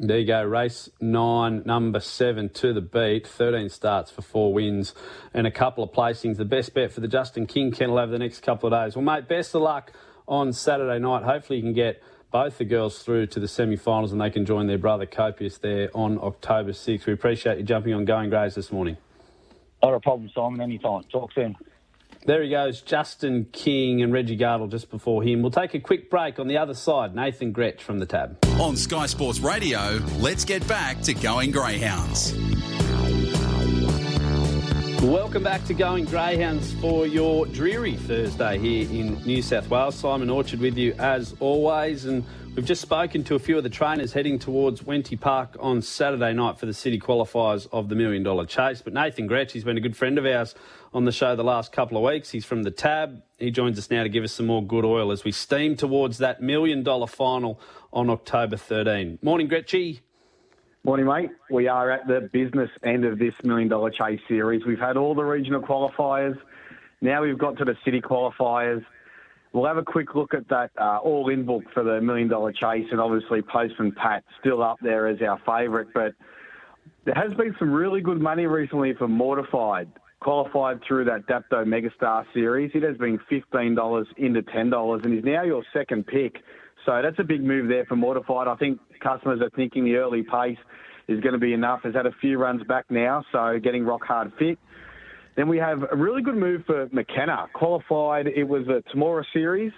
There 0.00 0.18
you 0.20 0.26
go, 0.28 0.44
race 0.44 0.88
nine, 1.00 1.64
number 1.66 1.98
seven 1.98 2.50
to 2.50 2.72
the 2.72 2.80
beat. 2.80 3.26
13 3.26 3.68
starts 3.68 4.12
for 4.12 4.22
four 4.22 4.54
wins 4.54 4.94
and 5.34 5.44
a 5.44 5.50
couple 5.50 5.82
of 5.82 5.90
placings. 5.90 6.36
The 6.36 6.44
best 6.44 6.72
bet 6.72 6.92
for 6.92 7.00
the 7.00 7.08
Justin 7.08 7.48
King 7.48 7.72
kennel 7.72 7.98
over 7.98 8.12
the 8.12 8.18
next 8.20 8.44
couple 8.44 8.72
of 8.72 8.80
days. 8.80 8.94
Well, 8.94 9.04
mate, 9.04 9.26
best 9.26 9.56
of 9.56 9.62
luck 9.62 9.92
on 10.28 10.52
Saturday 10.52 11.00
night. 11.00 11.24
Hopefully, 11.24 11.56
you 11.58 11.64
can 11.64 11.72
get 11.72 12.00
both 12.30 12.58
the 12.58 12.64
girls 12.64 13.02
through 13.02 13.26
to 13.26 13.40
the 13.40 13.48
semi 13.48 13.74
finals 13.74 14.12
and 14.12 14.20
they 14.20 14.30
can 14.30 14.46
join 14.46 14.68
their 14.68 14.78
brother 14.78 15.04
Copious 15.04 15.58
there 15.58 15.90
on 15.94 16.20
October 16.22 16.70
6th. 16.70 17.04
We 17.04 17.12
appreciate 17.12 17.58
you 17.58 17.64
jumping 17.64 17.92
on 17.92 18.04
Going 18.04 18.30
Greys 18.30 18.54
this 18.54 18.70
morning. 18.70 18.98
Not 19.82 19.94
a 19.94 20.00
problem, 20.00 20.30
Simon. 20.32 20.60
Anytime. 20.60 21.02
Talk 21.10 21.32
soon. 21.32 21.56
There 22.28 22.42
he 22.42 22.50
goes, 22.50 22.82
Justin 22.82 23.46
King 23.52 24.02
and 24.02 24.12
Reggie 24.12 24.36
Gardell 24.36 24.70
just 24.70 24.90
before 24.90 25.22
him. 25.22 25.40
We'll 25.40 25.50
take 25.50 25.72
a 25.72 25.80
quick 25.80 26.10
break 26.10 26.38
on 26.38 26.46
the 26.46 26.58
other 26.58 26.74
side. 26.74 27.14
Nathan 27.14 27.54
Grech 27.54 27.80
from 27.80 28.00
the 28.00 28.04
tab. 28.04 28.36
On 28.60 28.76
Sky 28.76 29.06
Sports 29.06 29.40
Radio, 29.40 29.98
let's 30.18 30.44
get 30.44 30.68
back 30.68 31.00
to 31.04 31.14
Going 31.14 31.50
Greyhounds. 31.50 32.34
Welcome 35.02 35.44
back 35.44 35.64
to 35.66 35.74
Going 35.74 36.06
Greyhounds 36.06 36.72
for 36.74 37.06
your 37.06 37.46
dreary 37.46 37.94
Thursday 37.94 38.58
here 38.58 38.90
in 38.90 39.14
New 39.22 39.42
South 39.42 39.70
Wales. 39.70 39.94
Simon 39.94 40.28
Orchard 40.28 40.58
with 40.58 40.76
you 40.76 40.92
as 40.98 41.36
always, 41.38 42.04
and 42.04 42.24
we've 42.56 42.64
just 42.64 42.82
spoken 42.82 43.22
to 43.24 43.36
a 43.36 43.38
few 43.38 43.56
of 43.56 43.62
the 43.62 43.70
trainers 43.70 44.12
heading 44.12 44.40
towards 44.40 44.82
Wenty 44.82 45.18
Park 45.18 45.56
on 45.60 45.82
Saturday 45.82 46.32
night 46.32 46.58
for 46.58 46.66
the 46.66 46.74
city 46.74 46.98
qualifiers 46.98 47.68
of 47.70 47.88
the 47.88 47.94
Million 47.94 48.24
Dollar 48.24 48.44
Chase. 48.44 48.82
But 48.82 48.92
Nathan 48.92 49.28
Grech, 49.28 49.52
he's 49.52 49.62
been 49.62 49.76
a 49.76 49.80
good 49.80 49.96
friend 49.96 50.18
of 50.18 50.26
ours 50.26 50.56
on 50.92 51.04
the 51.04 51.12
show 51.12 51.36
the 51.36 51.44
last 51.44 51.70
couple 51.70 51.96
of 51.96 52.02
weeks. 52.02 52.30
He's 52.30 52.44
from 52.44 52.64
the 52.64 52.72
Tab. 52.72 53.22
He 53.38 53.52
joins 53.52 53.78
us 53.78 53.92
now 53.92 54.02
to 54.02 54.08
give 54.08 54.24
us 54.24 54.32
some 54.32 54.46
more 54.46 54.64
good 54.64 54.84
oil 54.84 55.12
as 55.12 55.22
we 55.22 55.30
steam 55.30 55.76
towards 55.76 56.18
that 56.18 56.42
Million 56.42 56.82
Dollar 56.82 57.06
final 57.06 57.60
on 57.92 58.10
October 58.10 58.56
13. 58.56 59.20
Morning, 59.22 59.46
Gretchy. 59.46 60.02
Morning, 60.88 61.04
mate. 61.04 61.30
We 61.50 61.68
are 61.68 61.90
at 61.90 62.06
the 62.06 62.30
business 62.32 62.70
end 62.82 63.04
of 63.04 63.18
this 63.18 63.34
Million 63.44 63.68
Dollar 63.68 63.90
Chase 63.90 64.20
series. 64.26 64.64
We've 64.64 64.78
had 64.78 64.96
all 64.96 65.14
the 65.14 65.22
regional 65.22 65.60
qualifiers. 65.60 66.34
Now 67.02 67.20
we've 67.20 67.36
got 67.36 67.58
to 67.58 67.66
the 67.66 67.76
city 67.84 68.00
qualifiers. 68.00 68.82
We'll 69.52 69.66
have 69.66 69.76
a 69.76 69.82
quick 69.82 70.14
look 70.14 70.32
at 70.32 70.48
that 70.48 70.70
uh, 70.80 70.96
all-in 71.04 71.44
book 71.44 71.64
for 71.74 71.84
the 71.84 72.00
Million 72.00 72.28
Dollar 72.28 72.52
Chase, 72.52 72.86
and 72.90 73.02
obviously 73.02 73.42
Postman 73.42 73.92
Pat 73.92 74.24
still 74.40 74.62
up 74.62 74.78
there 74.80 75.08
as 75.08 75.20
our 75.20 75.38
favourite. 75.44 75.88
But 75.92 76.14
there 77.04 77.14
has 77.14 77.34
been 77.36 77.54
some 77.58 77.70
really 77.70 78.00
good 78.00 78.22
money 78.22 78.46
recently 78.46 78.94
for 78.94 79.08
Mortified, 79.08 79.90
qualified 80.20 80.80
through 80.88 81.04
that 81.04 81.26
Dapto 81.26 81.66
Megastar 81.66 82.24
series. 82.32 82.70
It 82.72 82.82
has 82.82 82.96
been 82.96 83.18
$15 83.30 84.04
into 84.16 84.40
$10 84.40 85.04
and 85.04 85.18
is 85.18 85.22
now 85.22 85.42
your 85.42 85.62
second 85.74 86.06
pick. 86.06 86.36
So 86.88 87.02
that's 87.02 87.18
a 87.18 87.24
big 87.24 87.44
move 87.44 87.68
there 87.68 87.84
for 87.84 87.96
Mortified. 87.96 88.48
I 88.48 88.56
think 88.56 88.80
customers 89.00 89.42
are 89.42 89.50
thinking 89.50 89.84
the 89.84 89.96
early 89.96 90.22
pace 90.22 90.56
is 91.06 91.20
going 91.20 91.34
to 91.34 91.38
be 91.38 91.52
enough. 91.52 91.82
Has 91.82 91.92
had 91.92 92.06
a 92.06 92.12
few 92.12 92.38
runs 92.38 92.62
back 92.62 92.86
now, 92.88 93.22
so 93.30 93.58
getting 93.62 93.84
rock 93.84 94.04
hard 94.04 94.32
fit. 94.38 94.58
Then 95.36 95.48
we 95.48 95.58
have 95.58 95.84
a 95.92 95.94
really 95.94 96.22
good 96.22 96.36
move 96.36 96.64
for 96.64 96.88
McKenna. 96.90 97.46
Qualified, 97.52 98.26
it 98.26 98.44
was 98.44 98.66
a 98.68 98.82
Temora 98.90 99.26
series. 99.34 99.72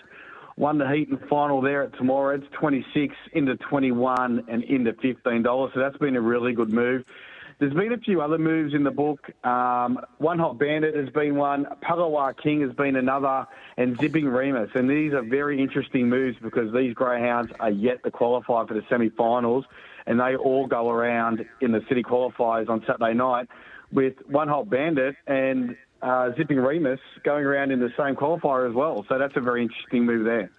Won 0.57 0.79
the 0.79 0.88
heat 0.88 1.09
and 1.09 1.19
final 1.29 1.61
there 1.61 1.83
at 1.83 1.93
Temora. 1.95 2.38
It's 2.38 2.47
26 2.52 3.12
into 3.33 3.57
21 3.57 4.45
and 4.47 4.62
into 4.62 4.93
$15. 4.93 5.75
So 5.75 5.81
that's 5.81 5.97
been 5.97 6.14
a 6.14 6.21
really 6.21 6.52
good 6.52 6.73
move. 6.73 7.05
There's 7.61 7.75
been 7.75 7.93
a 7.93 7.99
few 7.99 8.23
other 8.23 8.38
moves 8.38 8.73
in 8.73 8.85
the 8.85 8.90
book. 8.90 9.31
Um, 9.45 10.00
one 10.17 10.38
Hot 10.38 10.59
Bandit 10.59 10.97
has 10.97 11.11
been 11.11 11.37
one. 11.37 11.67
Palawa 11.83 12.35
King 12.43 12.62
has 12.62 12.73
been 12.73 12.97
another, 12.97 13.47
and 13.76 14.00
Zipping 14.00 14.26
Remus. 14.26 14.71
And 14.75 14.88
these 14.88 15.12
are 15.12 15.21
very 15.21 15.61
interesting 15.61 16.09
moves 16.09 16.38
because 16.40 16.73
these 16.73 16.95
greyhounds 16.95 17.52
are 17.61 17.71
yet 17.71 18.02
to 18.05 18.11
qualify 18.11 18.64
for 18.64 18.73
the 18.73 18.83
semi-finals, 18.88 19.67
and 20.07 20.19
they 20.19 20.37
all 20.37 20.67
go 20.67 20.88
around 20.88 21.45
in 21.61 21.71
the 21.71 21.85
city 21.87 22.02
qualifiers 22.02 22.71
on 22.71 22.83
Saturday 22.87 23.12
night 23.12 23.47
with 23.93 24.14
One 24.26 24.49
Hot 24.49 24.71
Bandit 24.71 25.17
and 25.26 25.76
uh, 26.00 26.31
Zipping 26.38 26.61
Remus 26.61 27.00
going 27.25 27.45
around 27.45 27.73
in 27.73 27.79
the 27.79 27.93
same 27.99 28.17
qualifier 28.17 28.71
as 28.71 28.75
well. 28.75 29.05
So 29.07 29.19
that's 29.19 29.37
a 29.37 29.40
very 29.40 29.61
interesting 29.61 30.07
move 30.07 30.25
there. 30.25 30.50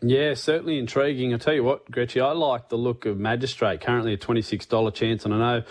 Yeah, 0.00 0.34
certainly 0.34 0.78
intriguing. 0.78 1.34
I 1.34 1.38
tell 1.38 1.54
you 1.54 1.64
what, 1.64 1.90
Gretchy, 1.90 2.20
I 2.20 2.30
like 2.30 2.68
the 2.68 2.78
look 2.78 3.04
of 3.04 3.18
Magistrate, 3.18 3.80
currently 3.80 4.12
a 4.12 4.16
$26 4.16 4.94
chance. 4.94 5.24
And 5.24 5.34
I 5.34 5.38
know 5.38 5.64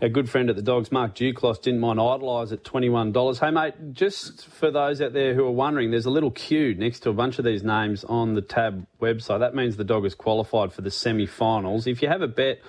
a 0.00 0.08
good 0.08 0.30
friend 0.30 0.48
at 0.48 0.56
the 0.56 0.62
Dogs, 0.62 0.90
Mark 0.90 1.14
Duclos, 1.14 1.60
didn't 1.60 1.80
mind 1.80 2.00
Idolise 2.00 2.50
at 2.52 2.64
$21. 2.64 3.40
Hey, 3.40 3.50
mate, 3.50 3.74
just 3.92 4.46
for 4.46 4.70
those 4.70 5.02
out 5.02 5.12
there 5.12 5.34
who 5.34 5.44
are 5.44 5.50
wondering, 5.50 5.90
there's 5.90 6.06
a 6.06 6.10
little 6.10 6.30
queue 6.30 6.74
next 6.74 7.00
to 7.00 7.10
a 7.10 7.12
bunch 7.12 7.38
of 7.38 7.44
these 7.44 7.62
names 7.62 8.04
on 8.04 8.32
the 8.32 8.40
tab 8.40 8.86
website. 9.02 9.40
That 9.40 9.54
means 9.54 9.76
the 9.76 9.84
dog 9.84 10.06
is 10.06 10.14
qualified 10.14 10.72
for 10.72 10.80
the 10.80 10.90
semi 10.90 11.26
finals. 11.26 11.86
If 11.86 12.00
you 12.00 12.08
have 12.08 12.22
a 12.22 12.28
bet 12.28 12.60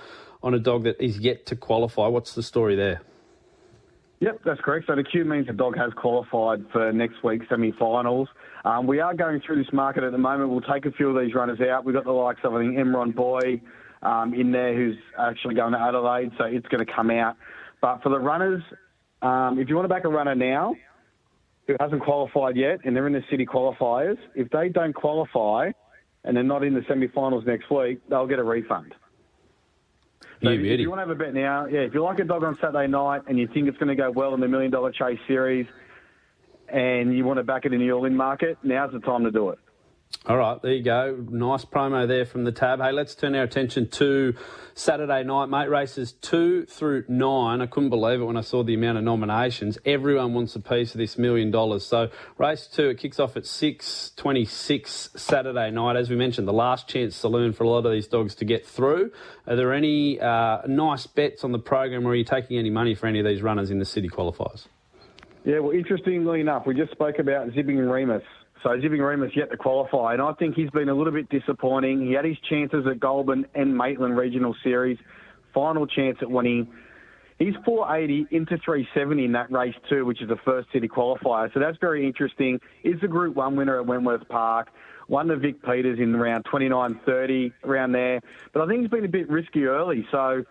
on 0.44 0.54
a 0.54 0.60
dog 0.60 0.84
that 0.84 1.02
is 1.02 1.20
yet 1.20 1.46
to 1.46 1.56
qualify, 1.56 2.08
what's 2.08 2.36
the 2.36 2.44
story 2.44 2.76
there? 2.76 3.02
Yep, 4.20 4.42
that's 4.44 4.60
correct. 4.62 4.88
So 4.88 4.96
the 4.96 5.04
queue 5.04 5.24
means 5.24 5.48
the 5.48 5.54
dog 5.54 5.78
has 5.78 5.94
qualified 5.94 6.66
for 6.74 6.92
next 6.92 7.24
week's 7.24 7.48
semi-finals. 7.48 8.28
Um, 8.66 8.88
we 8.88 9.00
are 9.00 9.14
going 9.14 9.42
through 9.46 9.64
this 9.64 9.72
market 9.72 10.04
at 10.04 10.12
the 10.12 10.18
moment. 10.18 10.50
We'll 10.50 10.62
take 10.62 10.88
a 10.88 10.92
few 10.92 11.16
of 11.16 11.24
these 11.24 11.36
runners 11.36 11.62
out. 11.62 11.86
We've 11.86 11.94
got 11.94 12.04
the 12.04 12.12
likes 12.12 12.40
of, 12.44 12.56
I 12.56 12.62
think, 12.62 12.76
Emron 12.76 13.14
Boy 13.14 13.62
um, 14.02 14.34
in 14.34 14.52
there 14.52 14.76
who's 14.76 14.98
actually 15.20 15.54
going 15.54 15.74
to 15.74 15.80
Adelaide, 15.80 16.32
so 16.40 16.46
it's 16.46 16.68
going 16.68 16.84
to 16.84 16.92
come 16.92 17.12
out. 17.12 17.38
But 17.80 18.02
for 18.02 18.10
the 18.10 18.20
runners, 18.20 18.64
um, 19.22 19.60
if 19.60 19.70
you 19.70 19.76
want 19.76 19.86
to 19.86 19.94
back 19.94 20.04
a 20.04 20.10
runner 20.10 20.34
now 20.34 20.76
who 21.68 21.76
hasn't 21.80 22.02
qualified 22.02 22.58
yet 22.58 22.80
and 22.84 22.96
they're 22.96 23.06
in 23.06 23.14
the 23.14 23.24
city 23.30 23.46
qualifiers, 23.46 24.18
if 24.34 24.50
they 24.50 24.70
don't 24.70 24.94
qualify 24.94 25.70
and 26.24 26.36
they're 26.36 26.44
not 26.44 26.64
in 26.64 26.74
the 26.74 26.84
semi-finals 26.88 27.44
next 27.46 27.70
week, 27.70 28.00
they'll 28.10 28.26
get 28.26 28.40
a 28.40 28.44
refund. 28.44 28.96
So 30.42 30.50
if, 30.50 30.60
if 30.60 30.80
you 30.80 30.90
want 30.90 31.00
to 31.00 31.08
have 31.08 31.10
a 31.12 31.16
bet 31.16 31.36
now, 31.36 31.68
yeah, 31.68 31.82
if 31.82 31.94
you 31.94 32.02
like 32.02 32.18
a 32.18 32.24
dog 32.24 32.44
on 32.44 32.56
Saturday 32.56 32.88
night 32.88 33.22
and 33.28 33.38
you 33.38 33.48
think 33.48 33.68
it's 33.68 33.78
going 33.78 33.90
to 33.90 33.96
go 33.96 34.10
well 34.10 34.34
in 34.34 34.40
the 34.40 34.48
Million 34.48 34.72
Dollar 34.72 34.92
Chase 34.92 35.20
Series 35.28 35.68
and 36.70 37.16
you 37.16 37.26
want 37.26 37.38
to 37.38 37.44
back 37.44 37.66
it 37.66 37.74
in 37.74 37.80
the 37.80 37.92
all-in 37.92 38.16
market, 38.16 38.58
now's 38.64 38.92
the 38.92 39.00
time 39.00 39.24
to 39.24 39.32
do 39.32 39.50
it. 39.50 39.60
All 40.28 40.38
right, 40.38 40.62
there 40.62 40.72
you 40.72 40.84
go. 40.84 41.18
Nice 41.30 41.66
promo 41.66 42.08
there 42.08 42.26
from 42.26 42.46
the 42.46 42.52
tab. 42.52 42.80
Hey, 42.80 42.92
let's 42.92 43.16
turn 43.16 43.36
our 43.36 43.44
attention 43.44 43.90
to 43.90 44.34
Saturday 44.74 45.24
night, 45.24 45.48
mate. 45.48 45.70
Races 45.70 46.14
two 46.14 46.66
through 46.68 47.04
nine. 47.10 47.62
I 47.62 47.66
couldn't 47.66 47.90
believe 47.90 48.22
it 48.22 48.24
when 48.24 48.38
I 48.38 48.42
saw 48.42 48.64
the 48.64 48.76
amount 48.76 48.98
of 48.98 49.04
nominations. 49.04 49.78
Everyone 49.84 50.34
wants 50.34 50.56
a 50.56 50.62
piece 50.62 50.94
of 50.94 51.00
this 51.00 51.18
million 51.18 51.52
dollars. 51.52 51.86
So 51.86 52.10
race 52.38 52.68
two, 52.68 52.90
it 52.90 52.98
kicks 52.98 53.20
off 53.20 53.36
at 53.36 53.46
six 53.46 54.12
twenty-six 54.16 55.10
Saturday 55.16 55.70
night. 55.72 55.96
As 55.96 56.10
we 56.10 56.16
mentioned, 56.16 56.48
the 56.48 56.54
last 56.54 56.88
chance 56.88 57.16
saloon 57.16 57.52
for 57.52 57.64
a 57.64 57.70
lot 57.70 57.86
of 57.86 57.92
these 57.92 58.08
dogs 58.08 58.36
to 58.36 58.46
get 58.46 58.66
through. 58.66 59.12
Are 59.48 59.56
there 59.56 59.74
any 59.74 60.20
uh, 60.20 60.62
nice 60.66 61.08
bets 61.08 61.44
on 61.44 61.52
the 61.52 61.60
program, 61.60 62.06
or 62.08 62.12
are 62.12 62.16
you 62.16 62.24
taking 62.24 62.58
any 62.58 62.70
money 62.70 62.96
for 62.96 63.08
any 63.08 63.20
of 63.20 63.26
these 63.26 63.42
runners 63.42 63.70
in 63.70 63.80
the 63.80 63.86
city 63.86 64.08
qualifiers? 64.08 64.68
Yeah, 65.46 65.60
well, 65.60 65.72
interestingly 65.72 66.42
enough, 66.42 66.64
we 66.66 66.74
just 66.74 66.92
spoke 66.92 67.20
about 67.20 67.54
Zipping 67.54 67.78
Remus. 67.78 68.24
So 68.64 68.76
Zipping 68.82 69.00
Remus 69.00 69.32
yet 69.36 69.52
to 69.52 69.58
qualify, 69.58 70.14
and 70.14 70.22
I 70.22 70.34
think 70.34 70.56
he's 70.56 70.72
been 70.72 70.90
a 70.90 70.96
little 70.96 71.14
bit 71.14 71.30
disappointing. 71.30 72.04
He 72.04 72.14
had 72.14 72.26
his 72.26 72.38
chances 72.50 72.88
at 72.90 73.00
Goulburn 73.00 73.46
and 73.54 73.78
Maitland 73.78 74.18
Regional 74.18 74.56
Series, 74.64 74.98
final 75.54 75.86
chance 75.86 76.18
at 76.22 76.32
winning. 76.32 76.68
He's 77.38 77.54
480 77.64 78.36
into 78.36 78.58
370 78.58 79.26
in 79.26 79.32
that 79.34 79.52
race 79.52 79.76
too, 79.88 80.04
which 80.04 80.20
is 80.20 80.30
the 80.30 80.38
first 80.44 80.68
city 80.74 80.88
qualifier. 80.88 81.54
So 81.54 81.60
that's 81.60 81.78
very 81.80 82.08
interesting. 82.08 82.60
Is 82.84 83.00
the 83.02 83.08
Group 83.08 83.36
One 83.36 83.56
winner 83.56 83.80
at 83.80 83.86
Wentworth 83.86 84.28
Park. 84.28 84.70
Won 85.10 85.28
the 85.28 85.36
Vic 85.36 85.62
Peters 85.62 86.00
in 86.00 86.16
around 86.16 86.46
29.30 86.46 87.52
around 87.64 87.92
there, 87.92 88.22
but 88.52 88.64
I 88.64 88.68
think 88.68 88.82
he's 88.82 88.90
been 88.90 89.06
a 89.06 89.10
bit 89.10 89.30
risky 89.30 89.66
early. 89.66 90.08
So 90.10 90.44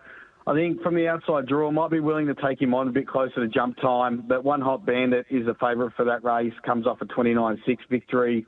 I 0.47 0.53
think 0.53 0.83
from 0.83 0.93
the 0.93 1.07
outside 1.07 1.47
draw, 1.47 1.71
might 1.71 1.89
be 1.89 1.99
willing 1.99 2.27
to 2.27 2.35
take 2.35 2.61
him 2.61 2.75
on 2.75 2.87
a 2.87 2.91
bit 2.91 3.07
closer 3.07 3.35
to 3.35 3.47
jump 3.47 3.77
time. 3.77 4.23
But 4.27 4.43
One 4.43 4.61
Hot 4.61 4.85
Bandit 4.85 5.25
is 5.31 5.47
a 5.47 5.55
favourite 5.55 5.93
for 5.95 6.05
that 6.05 6.23
race, 6.23 6.53
comes 6.63 6.85
off 6.85 7.01
a 7.01 7.05
29-6 7.05 7.59
victory. 7.89 8.45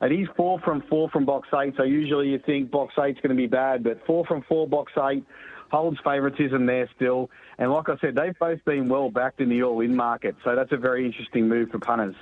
And 0.00 0.12
he's 0.12 0.26
four 0.36 0.58
from 0.60 0.82
four 0.90 1.08
from 1.10 1.24
box 1.24 1.48
eight, 1.54 1.74
so 1.76 1.84
usually 1.84 2.28
you 2.28 2.40
think 2.44 2.70
box 2.70 2.94
eight's 2.98 3.20
going 3.20 3.30
to 3.30 3.36
be 3.36 3.46
bad, 3.46 3.84
but 3.84 4.04
four 4.06 4.26
from 4.26 4.42
four 4.42 4.66
box 4.68 4.92
eight 5.08 5.24
holds 5.70 5.98
favouritism 6.04 6.66
there 6.66 6.90
still. 6.96 7.30
And 7.58 7.70
like 7.70 7.88
I 7.88 7.96
said, 7.98 8.14
they've 8.14 8.38
both 8.38 8.62
been 8.64 8.88
well 8.88 9.10
backed 9.10 9.40
in 9.40 9.48
the 9.48 9.62
all-in 9.62 9.94
market, 9.94 10.34
so 10.44 10.54
that's 10.54 10.72
a 10.72 10.76
very 10.76 11.06
interesting 11.06 11.48
move 11.48 11.70
for 11.70 11.78
punters. 11.78 12.16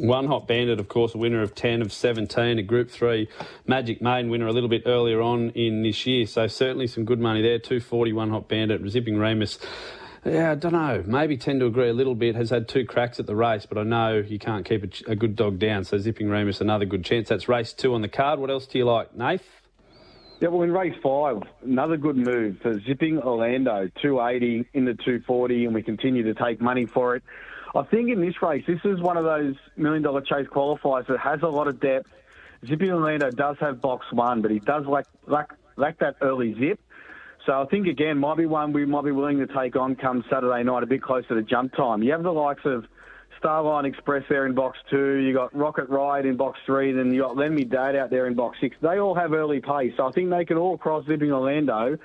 One 0.00 0.26
Hot 0.28 0.48
Bandit, 0.48 0.80
of 0.80 0.88
course, 0.88 1.14
a 1.14 1.18
winner 1.18 1.42
of 1.42 1.54
10 1.54 1.82
of 1.82 1.92
17, 1.92 2.58
a 2.58 2.62
Group 2.62 2.90
3 2.90 3.28
Magic 3.66 4.00
Maiden 4.00 4.30
winner 4.30 4.46
a 4.46 4.52
little 4.52 4.70
bit 4.70 4.84
earlier 4.86 5.20
on 5.20 5.50
in 5.50 5.82
this 5.82 6.06
year. 6.06 6.26
So 6.26 6.46
certainly 6.46 6.86
some 6.86 7.04
good 7.04 7.20
money 7.20 7.42
there. 7.42 7.58
240 7.58 8.14
One 8.14 8.30
Hot 8.30 8.48
Bandit, 8.48 8.80
Zipping 8.88 9.18
Remus. 9.18 9.58
Yeah, 10.24 10.52
I 10.52 10.54
don't 10.54 10.72
know. 10.72 11.04
Maybe 11.06 11.36
tend 11.36 11.60
to 11.60 11.66
agree 11.66 11.90
a 11.90 11.92
little 11.92 12.14
bit. 12.14 12.34
Has 12.34 12.48
had 12.48 12.66
two 12.66 12.86
cracks 12.86 13.20
at 13.20 13.26
the 13.26 13.36
race, 13.36 13.66
but 13.66 13.76
I 13.76 13.82
know 13.82 14.16
you 14.16 14.38
can't 14.38 14.64
keep 14.64 14.84
a, 14.84 15.12
a 15.12 15.16
good 15.16 15.36
dog 15.36 15.58
down. 15.58 15.84
So 15.84 15.98
Zipping 15.98 16.30
Remus, 16.30 16.62
another 16.62 16.86
good 16.86 17.04
chance. 17.04 17.28
That's 17.28 17.46
race 17.46 17.74
two 17.74 17.94
on 17.94 18.00
the 18.00 18.08
card. 18.08 18.38
What 18.38 18.50
else 18.50 18.66
do 18.66 18.78
you 18.78 18.86
like, 18.86 19.14
Nath? 19.14 19.44
Yeah, 20.40 20.48
well, 20.48 20.62
in 20.62 20.72
race 20.72 20.96
five, 21.02 21.42
another 21.62 21.98
good 21.98 22.16
move 22.16 22.56
for 22.62 22.80
Zipping 22.86 23.18
Orlando, 23.18 23.90
280 24.00 24.66
in 24.72 24.86
the 24.86 24.94
240, 24.94 25.66
and 25.66 25.74
we 25.74 25.82
continue 25.82 26.22
to 26.22 26.32
take 26.32 26.62
money 26.62 26.86
for 26.86 27.16
it. 27.16 27.22
I 27.74 27.82
think 27.84 28.10
in 28.10 28.20
this 28.20 28.42
race, 28.42 28.64
this 28.66 28.80
is 28.84 29.00
one 29.00 29.16
of 29.16 29.24
those 29.24 29.54
million 29.76 30.02
dollar 30.02 30.20
chase 30.20 30.46
qualifiers 30.48 31.06
that 31.06 31.20
has 31.20 31.42
a 31.42 31.48
lot 31.48 31.68
of 31.68 31.80
depth. 31.80 32.10
Zippy 32.66 32.90
Orlando 32.90 33.30
does 33.30 33.56
have 33.60 33.80
box 33.80 34.06
one, 34.12 34.42
but 34.42 34.50
he 34.50 34.58
does 34.58 34.86
lack, 34.86 35.06
lack, 35.26 35.54
lack 35.76 35.98
that 36.00 36.16
early 36.20 36.54
zip. 36.58 36.80
So 37.46 37.62
I 37.62 37.64
think, 37.66 37.86
again, 37.86 38.18
might 38.18 38.36
be 38.36 38.46
one 38.46 38.72
we 38.72 38.84
might 38.84 39.04
be 39.04 39.12
willing 39.12 39.38
to 39.38 39.46
take 39.46 39.76
on 39.76 39.96
come 39.96 40.24
Saturday 40.28 40.62
night, 40.62 40.82
a 40.82 40.86
bit 40.86 41.02
closer 41.02 41.34
to 41.34 41.42
jump 41.42 41.74
time. 41.74 42.02
You 42.02 42.12
have 42.12 42.22
the 42.22 42.32
likes 42.32 42.64
of 42.64 42.86
Starline 43.42 43.86
Express 43.86 44.24
there 44.28 44.44
in 44.44 44.54
box 44.54 44.78
two. 44.90 45.14
You 45.14 45.32
got 45.32 45.56
Rocket 45.56 45.88
Ride 45.88 46.26
in 46.26 46.36
box 46.36 46.58
three. 46.66 46.92
Then 46.92 47.14
you 47.14 47.22
got 47.22 47.36
Lend 47.36 47.54
Me 47.54 47.64
Dad 47.64 47.96
out 47.96 48.10
there 48.10 48.26
in 48.26 48.34
box 48.34 48.58
six. 48.60 48.76
They 48.82 48.98
all 48.98 49.14
have 49.14 49.32
early 49.32 49.60
pace. 49.60 49.94
So 49.96 50.06
I 50.06 50.10
think 50.10 50.28
they 50.28 50.44
can 50.44 50.58
all 50.58 50.76
cross 50.76 51.06
Zipping 51.06 51.32
Orlando 51.32 51.96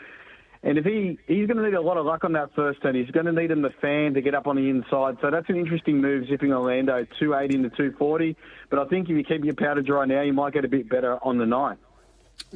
and 0.65 0.80
if 0.80 0.84
he 0.84 1.19
he's 1.28 1.45
going 1.45 1.58
to 1.58 1.63
need 1.63 1.75
a 1.75 1.82
lot 1.82 1.97
of 1.97 2.08
luck 2.08 2.23
on 2.23 2.34
that 2.34 2.49
first 2.56 2.82
turn, 2.82 2.95
he's 2.95 3.12
going 3.12 3.28
to 3.28 3.32
need 3.32 3.51
him 3.51 3.62
the 3.62 3.69
fan 3.82 4.15
to 4.15 4.21
get 4.21 4.34
up 4.34 4.47
on 4.47 4.56
the 4.56 4.67
inside. 4.67 5.17
So 5.21 5.30
that's 5.30 5.47
an 5.47 5.58
interesting 5.58 6.01
move, 6.01 6.28
zipping 6.28 6.51
Orlando 6.51 7.06
280 7.19 7.56
into 7.56 7.69
240. 7.69 8.36
But 8.71 8.80
I 8.80 8.86
think 8.86 9.08
if 9.08 9.15
you 9.15 9.23
keep 9.23 9.45
your 9.45 9.54
powder 9.54 9.84
dry 9.84 10.06
now, 10.06 10.23
you 10.23 10.34
might 10.34 10.54
get 10.54 10.65
a 10.65 10.67
bit 10.67 10.89
better 10.89 11.23
on 11.23 11.38
the 11.38 11.45
night. 11.45 11.78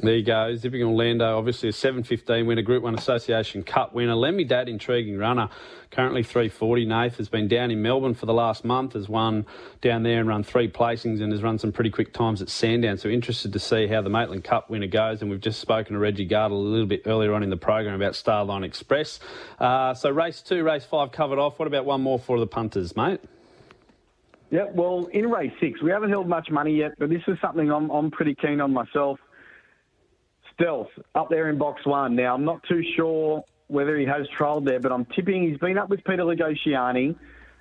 There 0.02 0.16
you 0.16 0.24
go. 0.24 0.54
Zipping 0.56 0.82
Orlando, 0.82 1.36
obviously 1.36 1.68
a 1.68 1.72
7.15 1.72 2.46
winner, 2.46 2.62
Group 2.62 2.82
1 2.82 2.94
Association 2.94 3.62
Cup 3.62 3.92
winner. 3.92 4.14
Lend 4.14 4.34
Me 4.34 4.44
Dad, 4.44 4.66
intriguing 4.66 5.18
runner. 5.18 5.50
Currently 5.90 6.22
340. 6.22 6.86
Nath 6.86 7.18
has 7.18 7.28
been 7.28 7.48
down 7.48 7.70
in 7.70 7.82
Melbourne 7.82 8.14
for 8.14 8.24
the 8.24 8.32
last 8.32 8.64
month, 8.64 8.94
has 8.94 9.10
won 9.10 9.44
down 9.82 10.02
there 10.02 10.20
and 10.20 10.28
run 10.28 10.42
three 10.42 10.70
placings 10.70 11.20
and 11.20 11.32
has 11.32 11.42
run 11.42 11.58
some 11.58 11.70
pretty 11.70 11.90
quick 11.90 12.14
times 12.14 12.40
at 12.40 12.48
Sandown. 12.48 12.96
So 12.96 13.10
interested 13.10 13.52
to 13.52 13.58
see 13.58 13.88
how 13.88 14.00
the 14.00 14.08
Maitland 14.08 14.42
Cup 14.42 14.70
winner 14.70 14.86
goes. 14.86 15.20
And 15.20 15.30
we've 15.30 15.40
just 15.40 15.60
spoken 15.60 15.92
to 15.92 15.98
Reggie 15.98 16.26
Gardell 16.26 16.52
a 16.52 16.54
little 16.54 16.86
bit 16.86 17.02
earlier 17.04 17.34
on 17.34 17.42
in 17.42 17.50
the 17.50 17.58
program 17.58 17.94
about 17.94 18.14
Starline 18.14 18.64
Express. 18.64 19.20
Uh, 19.58 19.92
so 19.92 20.08
race 20.08 20.40
two, 20.40 20.62
race 20.62 20.84
five 20.86 21.12
covered 21.12 21.38
off. 21.38 21.58
What 21.58 21.66
about 21.66 21.84
one 21.84 22.00
more 22.00 22.18
for 22.18 22.38
the 22.38 22.46
punters, 22.46 22.96
mate? 22.96 23.20
Yeah, 24.50 24.64
well, 24.72 25.08
in 25.12 25.30
race 25.30 25.52
six, 25.60 25.82
we 25.82 25.90
haven't 25.90 26.10
held 26.10 26.26
much 26.26 26.50
money 26.50 26.74
yet, 26.74 26.92
but 26.98 27.10
this 27.10 27.22
is 27.28 27.36
something 27.42 27.70
I'm, 27.70 27.90
I'm 27.90 28.10
pretty 28.10 28.34
keen 28.34 28.62
on 28.62 28.72
myself. 28.72 29.20
Stealth 30.60 30.88
up 31.14 31.30
there 31.30 31.48
in 31.48 31.58
box 31.58 31.86
one. 31.86 32.14
Now, 32.16 32.34
I'm 32.34 32.44
not 32.44 32.62
too 32.68 32.82
sure 32.96 33.44
whether 33.68 33.96
he 33.96 34.04
has 34.04 34.26
trialled 34.38 34.66
there, 34.66 34.80
but 34.80 34.92
I'm 34.92 35.06
tipping 35.06 35.48
he's 35.48 35.58
been 35.58 35.78
up 35.78 35.88
with 35.88 36.04
Peter 36.04 36.22
Lagociani. 36.22 37.16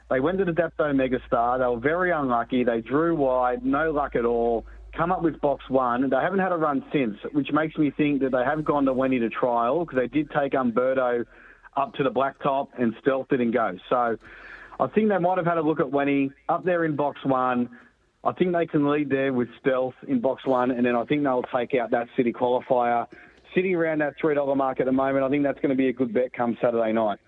They 0.10 0.20
went 0.20 0.40
to 0.40 0.46
the 0.46 0.52
Dapto 0.52 0.92
Megastar. 0.94 1.60
They 1.60 1.68
were 1.68 1.80
very 1.80 2.12
unlucky. 2.12 2.64
They 2.64 2.82
drew 2.82 3.16
wide, 3.16 3.64
no 3.64 3.92
luck 3.92 4.16
at 4.16 4.26
all. 4.26 4.66
Come 4.98 5.12
up 5.12 5.22
with 5.22 5.40
box 5.40 5.64
one. 5.70 6.10
They 6.10 6.16
haven't 6.16 6.40
had 6.40 6.52
a 6.52 6.58
run 6.58 6.84
since, 6.92 7.16
which 7.32 7.52
makes 7.54 7.78
me 7.78 7.92
think 7.92 8.22
that 8.22 8.32
they 8.32 8.44
have 8.44 8.66
gone 8.66 8.86
to 8.86 8.94
Wenny 8.94 9.20
to 9.20 9.30
trial 9.30 9.86
because 9.86 10.00
they 10.00 10.08
did 10.08 10.32
take 10.32 10.56
Umberto 10.56 11.26
up 11.78 11.94
to 11.94 12.04
the 12.04 12.10
blacktop 12.10 12.70
and 12.78 12.96
stealth 13.00 13.28
didn't 13.30 13.52
go. 13.52 13.78
So 13.88 14.18
I 14.80 14.88
think 14.88 15.10
they 15.10 15.18
might 15.20 15.38
have 15.38 15.46
had 15.46 15.58
a 15.58 15.62
look 15.62 15.80
at 15.80 15.86
Wenny 15.86 16.32
up 16.50 16.66
there 16.66 16.84
in 16.86 16.96
box 16.96 17.24
one. 17.24 17.70
I 18.24 18.34
think 18.34 18.54
they 18.54 18.66
can 18.66 18.90
lead 18.90 19.10
there 19.10 19.32
with 19.32 19.48
stealth 19.62 19.94
in 20.08 20.20
box 20.20 20.46
one, 20.46 20.72
and 20.72 20.86
then 20.86 20.96
I 20.96 21.06
think 21.06 21.24
they'll 21.24 21.44
take 21.44 21.74
out 21.76 21.92
that 21.92 22.08
city 22.18 22.34
qualifier. 22.34 23.08
Sitting 23.56 23.74
around 23.74 24.00
that 24.02 24.14
$3 24.22 24.58
mark 24.58 24.80
at 24.80 24.86
the 24.86 24.92
moment, 24.92 25.24
I 25.24 25.30
think 25.30 25.44
that's 25.44 25.60
going 25.60 25.70
to 25.70 25.76
be 25.76 25.88
a 25.88 25.94
good 25.94 26.14
bet 26.14 26.34
come 26.34 26.58
Saturday 26.62 26.92
night. 26.92 27.20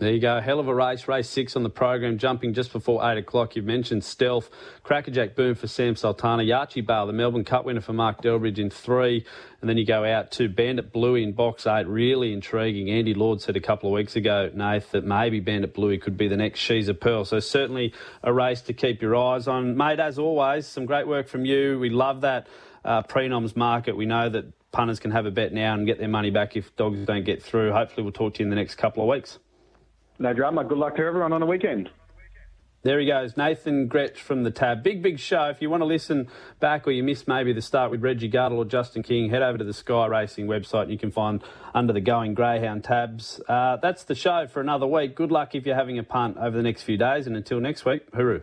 There 0.00 0.12
you 0.12 0.20
go. 0.20 0.40
Hell 0.40 0.60
of 0.60 0.68
a 0.68 0.74
race. 0.74 1.08
Race 1.08 1.28
six 1.28 1.56
on 1.56 1.64
the 1.64 1.70
program, 1.70 2.18
jumping 2.18 2.54
just 2.54 2.72
before 2.72 3.04
eight 3.10 3.18
o'clock. 3.18 3.56
You've 3.56 3.64
mentioned 3.64 4.04
Stealth, 4.04 4.48
Crackerjack 4.84 5.34
Boom 5.34 5.56
for 5.56 5.66
Sam 5.66 5.96
Sultana, 5.96 6.44
Yachi 6.44 6.86
Bale, 6.86 7.08
the 7.08 7.12
Melbourne 7.12 7.42
Cup 7.42 7.64
winner 7.64 7.80
for 7.80 7.92
Mark 7.92 8.22
Delbridge 8.22 8.58
in 8.58 8.70
three. 8.70 9.26
And 9.60 9.68
then 9.68 9.76
you 9.76 9.84
go 9.84 10.04
out 10.04 10.30
to 10.32 10.48
Bandit 10.48 10.92
Bluey 10.92 11.24
in 11.24 11.32
box 11.32 11.66
eight. 11.66 11.88
Really 11.88 12.32
intriguing. 12.32 12.88
Andy 12.88 13.12
Lord 13.12 13.40
said 13.40 13.56
a 13.56 13.60
couple 13.60 13.88
of 13.88 13.92
weeks 13.92 14.14
ago, 14.14 14.52
Nath, 14.54 14.92
that 14.92 15.04
maybe 15.04 15.40
Bandit 15.40 15.74
Bluey 15.74 15.98
could 15.98 16.16
be 16.16 16.28
the 16.28 16.36
next 16.36 16.60
She's 16.60 16.86
a 16.86 16.94
Pearl. 16.94 17.24
So 17.24 17.40
certainly 17.40 17.92
a 18.22 18.32
race 18.32 18.60
to 18.62 18.72
keep 18.72 19.02
your 19.02 19.16
eyes 19.16 19.48
on. 19.48 19.76
Mate, 19.76 19.98
as 19.98 20.16
always, 20.16 20.68
some 20.68 20.86
great 20.86 21.08
work 21.08 21.26
from 21.26 21.44
you. 21.44 21.76
We 21.80 21.90
love 21.90 22.20
that 22.20 22.46
uh, 22.84 23.02
prenoms 23.02 23.56
market. 23.56 23.96
We 23.96 24.06
know 24.06 24.28
that 24.28 24.44
punters 24.70 25.00
can 25.00 25.10
have 25.10 25.26
a 25.26 25.32
bet 25.32 25.52
now 25.52 25.74
and 25.74 25.86
get 25.88 25.98
their 25.98 26.06
money 26.06 26.30
back 26.30 26.56
if 26.56 26.76
dogs 26.76 27.04
don't 27.04 27.24
get 27.24 27.42
through. 27.42 27.72
Hopefully 27.72 28.04
we'll 28.04 28.12
talk 28.12 28.34
to 28.34 28.38
you 28.38 28.44
in 28.44 28.50
the 28.50 28.56
next 28.56 28.76
couple 28.76 29.02
of 29.02 29.08
weeks. 29.08 29.40
No 30.18 30.32
drama. 30.32 30.64
Good 30.64 30.78
luck 30.78 30.96
to 30.96 31.04
everyone 31.04 31.32
on 31.32 31.40
the 31.40 31.46
weekend. 31.46 31.90
There 32.82 33.00
he 33.00 33.06
goes, 33.06 33.36
Nathan 33.36 33.88
Grech 33.88 34.16
from 34.16 34.44
the 34.44 34.52
tab. 34.52 34.84
Big, 34.84 35.02
big 35.02 35.18
show. 35.18 35.46
If 35.46 35.60
you 35.60 35.68
want 35.68 35.80
to 35.80 35.84
listen 35.84 36.28
back 36.60 36.86
or 36.86 36.92
you 36.92 37.02
missed 37.02 37.26
maybe 37.26 37.52
the 37.52 37.60
start 37.60 37.90
with 37.90 38.02
Reggie 38.02 38.30
Gardell 38.30 38.56
or 38.56 38.64
Justin 38.64 39.02
King, 39.02 39.30
head 39.30 39.42
over 39.42 39.58
to 39.58 39.64
the 39.64 39.72
Sky 39.72 40.06
Racing 40.06 40.46
website 40.46 40.82
and 40.82 40.92
you 40.92 40.98
can 40.98 41.10
find 41.10 41.42
under 41.74 41.92
the 41.92 42.00
Going 42.00 42.34
Greyhound 42.34 42.84
tabs. 42.84 43.40
Uh, 43.48 43.78
that's 43.82 44.04
the 44.04 44.14
show 44.14 44.46
for 44.46 44.60
another 44.60 44.86
week. 44.86 45.16
Good 45.16 45.32
luck 45.32 45.56
if 45.56 45.66
you're 45.66 45.74
having 45.74 45.98
a 45.98 46.04
punt 46.04 46.36
over 46.38 46.56
the 46.56 46.62
next 46.62 46.82
few 46.82 46.96
days, 46.96 47.26
and 47.26 47.36
until 47.36 47.58
next 47.58 47.84
week, 47.84 48.08
hooroo. 48.12 48.36